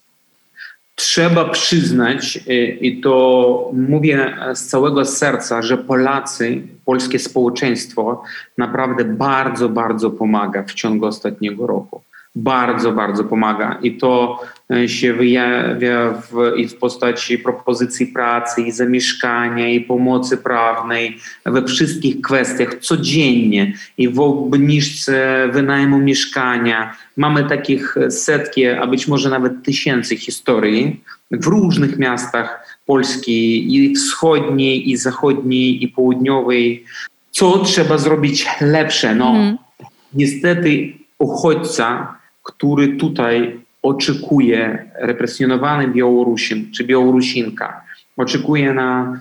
Trzeba 0.95 1.45
przyznać, 1.45 2.39
y, 2.49 2.79
i 2.81 3.01
to 3.01 3.71
mówię 3.73 4.37
z 4.55 4.67
całego 4.67 5.05
serca, 5.05 5.63
że 5.63 5.79
Polacy, 5.79 6.63
polskie 6.85 7.19
społeczeństwo 7.19 8.23
naprawdę 8.59 9.05
bardzo, 9.05 9.69
bardzo 9.69 10.11
pomaga 10.11 10.63
w 10.63 10.75
ciągu 10.75 11.07
ostatniego 11.07 11.67
roku 11.67 12.03
bardzo, 12.35 12.93
bardzo 12.93 13.25
pomaga 13.25 13.79
i 13.83 13.97
to 13.97 14.41
e, 14.71 14.89
się 14.89 15.15
wyjawia 15.15 16.11
w, 16.11 16.57
i 16.57 16.69
w 16.69 16.77
postaci 16.77 17.39
propozycji 17.39 18.07
pracy, 18.07 18.63
i 18.63 18.73
zamieszkania, 18.73 19.69
i 19.69 19.81
pomocy 19.81 20.37
prawnej 20.37 21.19
we 21.47 21.65
wszystkich 21.65 22.21
kwestiach 22.21 22.75
codziennie 22.75 23.73
i 23.99 24.09
w 24.09 24.21
obniżce 24.21 25.49
wynajmu 25.53 25.99
mieszkania. 25.99 26.97
Mamy 27.17 27.45
takich 27.45 27.97
setki, 28.11 28.67
a 28.67 28.87
być 28.87 29.09
może 29.09 29.31
nawet 29.31 29.63
tysięcy 29.63 30.17
historii 30.17 31.01
w 31.31 31.47
różnych 31.47 31.99
miastach 31.99 32.79
Polski 32.87 33.75
i 33.77 33.95
wschodniej, 33.95 34.91
i 34.91 34.97
zachodniej, 34.97 35.85
i 35.85 35.89
południowej. 35.89 36.85
Co 37.31 37.59
trzeba 37.59 37.99
zrobić 37.99 38.47
lepsze? 38.61 39.15
No, 39.15 39.31
mm. 39.31 39.57
niestety 40.15 40.93
uchodźca 41.19 42.17
który 42.45 42.97
tutaj 42.97 43.61
oczekuje, 43.83 44.91
represjonowany 44.95 45.89
Białorusin 45.89 46.73
czy 46.73 46.85
Białorusinka, 46.85 47.85
oczekuje 48.17 48.75
na 48.75 49.21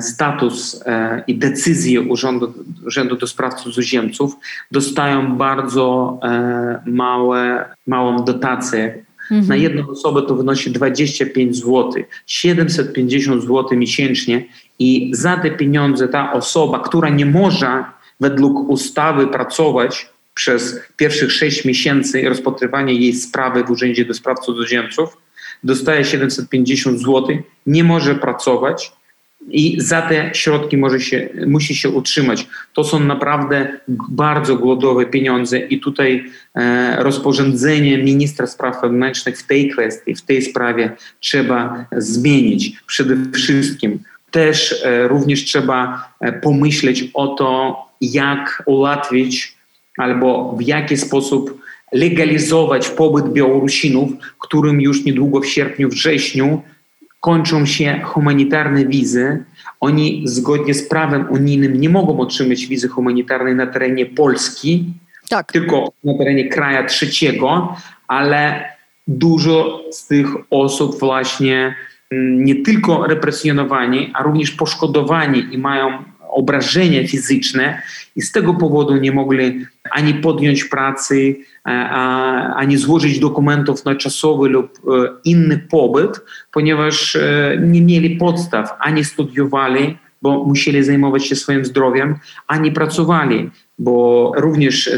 status 0.00 0.82
e, 0.86 1.22
i 1.26 1.34
decyzję 1.34 2.00
Urzędu, 2.00 2.54
Urzędu 2.86 3.16
do 3.16 3.26
Spraw 3.26 3.54
Cudzoziemców, 3.54 4.36
dostają 4.70 5.36
bardzo 5.36 6.18
e, 6.22 6.82
małe, 6.86 7.64
małą 7.86 8.24
dotację. 8.24 9.04
Mhm. 9.30 9.48
Na 9.48 9.56
jedną 9.56 9.88
osobę 9.88 10.22
to 10.22 10.34
wynosi 10.34 10.70
25 10.70 11.56
zł, 11.56 11.92
750 12.26 13.42
zł 13.42 13.78
miesięcznie 13.78 14.44
i 14.78 15.10
za 15.14 15.36
te 15.36 15.50
pieniądze 15.50 16.08
ta 16.08 16.32
osoba, 16.32 16.78
która 16.78 17.08
nie 17.08 17.26
może 17.26 17.84
według 18.20 18.68
ustawy 18.68 19.26
pracować, 19.26 20.08
przez 20.36 20.80
pierwszych 20.96 21.32
sześć 21.32 21.64
miesięcy 21.64 22.28
rozpatrywania 22.28 22.92
jej 22.92 23.12
sprawy 23.12 23.64
w 23.64 23.70
Urzędzie 23.70 24.04
do 24.04 24.14
Spraw 24.14 24.38
Cudzoziemców 24.40 25.16
dostaje 25.64 26.04
750 26.04 27.00
zł, 27.00 27.38
nie 27.66 27.84
może 27.84 28.14
pracować 28.14 28.92
i 29.48 29.80
za 29.80 30.02
te 30.02 30.30
środki 30.34 30.76
może 30.76 31.00
się, 31.00 31.28
musi 31.46 31.74
się 31.74 31.88
utrzymać. 31.88 32.46
To 32.72 32.84
są 32.84 33.00
naprawdę 33.00 33.80
bardzo 34.08 34.56
głodowe 34.56 35.06
pieniądze 35.06 35.58
i 35.58 35.80
tutaj 35.80 36.24
e, 36.54 36.96
rozporządzenie 37.02 37.98
ministra 37.98 38.46
spraw 38.46 38.82
wewnętrznych 38.82 39.38
w 39.38 39.46
tej 39.46 39.70
kwestii, 39.70 40.14
w 40.14 40.22
tej 40.22 40.42
sprawie 40.42 40.92
trzeba 41.20 41.86
zmienić. 41.92 42.72
Przede 42.86 43.16
wszystkim 43.32 43.98
też 44.30 44.82
e, 44.84 45.08
również 45.08 45.44
trzeba 45.44 46.08
e, 46.20 46.32
pomyśleć 46.32 47.10
o 47.14 47.26
to, 47.26 47.76
jak 48.00 48.62
ułatwić 48.66 49.55
albo 49.96 50.56
w 50.58 50.62
jaki 50.62 50.96
sposób 50.96 51.60
legalizować 51.92 52.88
pobyt 52.88 53.32
Białorusinów, 53.32 54.10
którym 54.38 54.80
już 54.80 55.04
niedługo 55.04 55.40
w 55.40 55.46
sierpniu, 55.46 55.88
wrześniu 55.88 56.62
kończą 57.20 57.66
się 57.66 58.00
humanitarne 58.04 58.84
wizy. 58.84 59.44
Oni 59.80 60.22
zgodnie 60.24 60.74
z 60.74 60.88
prawem 60.88 61.26
unijnym 61.30 61.80
nie 61.80 61.88
mogą 61.88 62.20
otrzymać 62.20 62.66
wizy 62.66 62.88
humanitarnej 62.88 63.54
na 63.54 63.66
terenie 63.66 64.06
Polski, 64.06 64.84
tak. 65.28 65.52
tylko 65.52 65.92
na 66.04 66.18
terenie 66.18 66.48
kraju 66.48 66.88
trzeciego, 66.88 67.76
ale 68.08 68.64
dużo 69.06 69.82
z 69.90 70.06
tych 70.06 70.26
osób 70.50 70.98
właśnie 70.98 71.74
mm, 72.10 72.44
nie 72.44 72.62
tylko 72.62 73.06
represjonowani, 73.06 74.10
a 74.14 74.22
również 74.22 74.50
poszkodowani 74.50 75.46
i 75.50 75.58
mają 75.58 76.04
obrażenia 76.36 77.08
fizyczne 77.08 77.82
i 78.16 78.22
z 78.22 78.32
tego 78.32 78.54
powodu 78.54 78.96
nie 78.96 79.12
mogli 79.12 79.66
ani 79.90 80.14
podjąć 80.14 80.64
pracy, 80.64 81.36
ani 82.56 82.76
złożyć 82.76 83.18
dokumentów 83.18 83.84
na 83.84 83.94
czasowy 83.94 84.48
lub 84.48 84.78
e, 84.78 85.08
inny 85.24 85.58
pobyt, 85.70 86.20
ponieważ 86.52 87.16
e, 87.16 87.58
nie 87.62 87.82
mieli 87.82 88.16
podstaw, 88.16 88.76
ani 88.80 89.04
studiowali, 89.04 89.98
bo 90.22 90.44
musieli 90.44 90.84
zajmować 90.84 91.26
się 91.26 91.36
swoim 91.36 91.64
zdrowiem, 91.64 92.18
ani 92.46 92.72
pracowali, 92.72 93.50
bo 93.78 94.32
również 94.36 94.90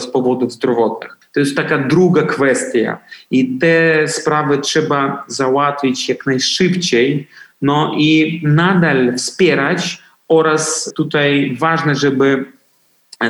z 0.00 0.08
powodów 0.12 0.52
zdrowotnych. 0.52 1.18
To 1.34 1.40
jest 1.40 1.56
taka 1.56 1.78
druga 1.78 2.22
kwestia 2.22 2.98
i 3.30 3.58
te 3.58 4.08
sprawy 4.08 4.58
trzeba 4.58 5.24
załatwić 5.26 6.08
jak 6.08 6.26
najszybciej, 6.26 7.28
no 7.62 7.94
i 7.96 8.40
nadal 8.44 9.16
wspierać 9.16 10.01
oraz 10.32 10.92
tutaj 10.96 11.56
ważne, 11.60 11.94
żeby 11.94 12.44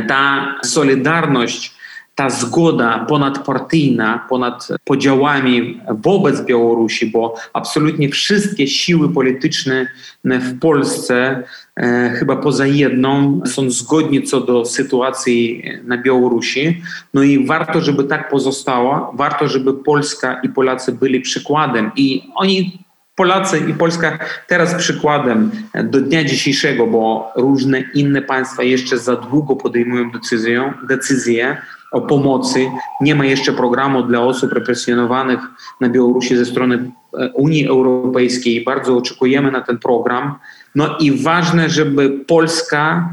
ta 0.09 0.55
solidarność, 0.65 1.75
ta 2.15 2.31
zgoda 2.31 3.07
ponadpartyjna, 3.09 4.27
ponad 4.29 4.69
podziałami 4.85 5.81
wobec 5.89 6.41
Białorusi, 6.41 7.07
bo 7.07 7.35
absolutnie 7.53 8.09
wszystkie 8.09 8.67
siły 8.67 9.13
polityczne 9.13 9.87
w 10.25 10.59
Polsce, 10.59 11.43
e, 11.77 12.11
chyba 12.19 12.37
poza 12.37 12.67
jedną, 12.67 13.41
są 13.47 13.71
zgodni 13.71 14.23
co 14.23 14.41
do 14.41 14.65
sytuacji 14.65 15.63
na 15.85 15.99
Białorusi. 15.99 16.83
No 17.15 17.23
i 17.23 17.47
warto, 17.47 17.81
żeby 17.81 18.05
tak 18.05 18.31
pozostało, 18.31 19.13
warto, 19.15 19.49
żeby 19.49 19.75
Polska 19.75 20.41
i 20.43 20.49
Polacy 20.49 20.93
byli 20.93 21.21
przykładem 21.21 21.91
i 21.97 22.23
oni 22.35 22.82
Polacy 23.15 23.59
i 23.71 23.75
Polska 23.75 24.19
teraz 24.47 24.75
przykładem 24.75 25.51
do 25.85 26.01
dnia 26.01 26.25
dzisiejszego, 26.25 26.87
bo 26.87 27.33
różne 27.37 27.81
inne 27.95 28.23
państwa 28.23 28.63
jeszcze 28.63 28.99
za 28.99 29.17
długo 29.17 29.57
podejmują 29.57 30.11
decyzję, 30.11 30.73
decyzję 30.89 31.57
o 31.93 32.01
pomocy. 32.01 32.71
Nie 33.01 33.15
ma 33.15 33.25
jeszcze 33.25 33.53
programu 33.53 34.03
dla 34.03 34.21
osób 34.21 34.53
represjonowanych 34.53 35.41
na 35.81 35.89
Białorusi 35.89 36.37
ze 36.37 36.47
strony 36.47 36.91
e, 37.19 37.29
Unii 37.29 37.67
Europejskiej. 37.67 38.65
Bardzo 38.65 38.97
oczekujemy 38.97 39.51
na 39.51 39.61
ten 39.61 39.79
program. 39.79 40.35
No 40.75 40.97
i 40.99 41.23
ważne, 41.23 41.71
żeby 41.71 42.11
Polska 42.11 43.09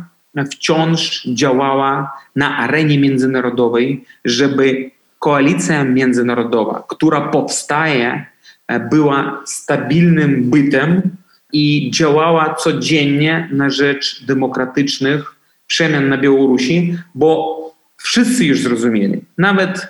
wciąż 0.52 1.26
działała 1.26 2.12
na 2.36 2.58
arenie 2.58 3.00
międzynarodowej, 3.00 4.06
żeby 4.26 4.92
koalicja 5.20 5.84
międzynarodowa, 5.84 6.84
która 6.88 7.22
powstaje, 7.22 8.26
była 8.90 9.42
stabilnym 9.46 10.50
bytem 10.50 11.02
i 11.54 11.92
działała 11.92 12.56
codziennie 12.56 13.50
na 13.52 13.70
rzecz 13.70 14.26
demokratycznych 14.26 15.36
przemian 15.68 16.10
na 16.10 16.18
Białorusi, 16.18 16.98
bo 17.16 17.60
wszyscy 17.98 18.46
już 18.46 18.60
zrozumieli, 18.62 19.22
nawet 19.38 19.88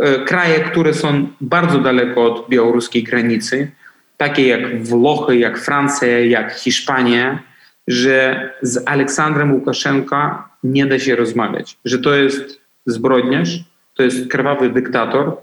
e, 0.00 0.24
kraje, 0.24 0.60
które 0.60 0.94
są 0.94 1.28
bardzo 1.40 1.78
daleko 1.78 2.24
od 2.34 2.48
białoruskiej 2.48 3.02
granicy, 3.02 3.70
takie 4.16 4.46
jak 4.46 4.84
Włochy, 4.84 5.36
jak 5.36 5.58
Francja, 5.58 6.20
jak 6.20 6.52
Hiszpania, 6.52 7.42
że 7.88 8.50
z 8.62 8.88
Aleksandrem 8.88 9.52
Łukaszenka 9.52 10.48
nie 10.64 10.86
da 10.86 10.98
się 10.98 11.16
rozmawiać, 11.16 11.76
że 11.84 11.98
to 11.98 12.14
jest 12.14 12.60
zbrodniarz, 12.86 13.64
to 13.94 14.02
jest 14.02 14.28
krwawy 14.28 14.70
dyktator, 14.70 15.36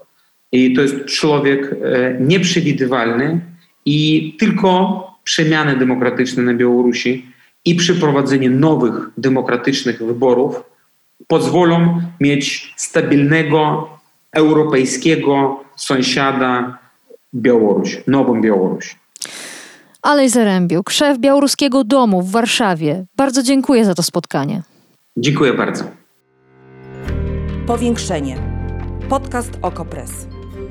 i 0.51 0.73
to 0.73 0.81
jest 0.81 1.05
człowiek 1.05 1.75
e, 1.83 2.17
nieprzewidywalny 2.19 3.39
i 3.85 4.33
tylko 4.39 5.03
przemiany 5.23 5.75
demokratyczne 5.75 6.43
na 6.43 6.53
Białorusi 6.53 7.25
i 7.65 7.75
przeprowadzenie 7.75 8.49
nowych 8.49 8.93
demokratycznych 9.17 10.03
wyborów 10.03 10.63
pozwolą 11.27 12.01
mieć 12.19 12.73
stabilnego 12.77 13.89
europejskiego 14.33 15.63
sąsiada 15.75 16.77
Białoruś, 17.35 17.97
nową 18.07 18.41
Białoruś. 18.41 18.95
Alej 20.01 20.29
Zarębiuk, 20.29 20.89
szef 20.89 21.17
Białoruskiego 21.17 21.83
Domu 21.83 22.21
w 22.21 22.31
Warszawie. 22.31 23.05
Bardzo 23.15 23.43
dziękuję 23.43 23.85
za 23.85 23.93
to 23.93 24.03
spotkanie. 24.03 24.61
Dziękuję 25.17 25.53
bardzo. 25.53 25.83
Powiększenie. 27.67 28.37
Podcast 29.09 29.51
OKO.press. 29.61 30.36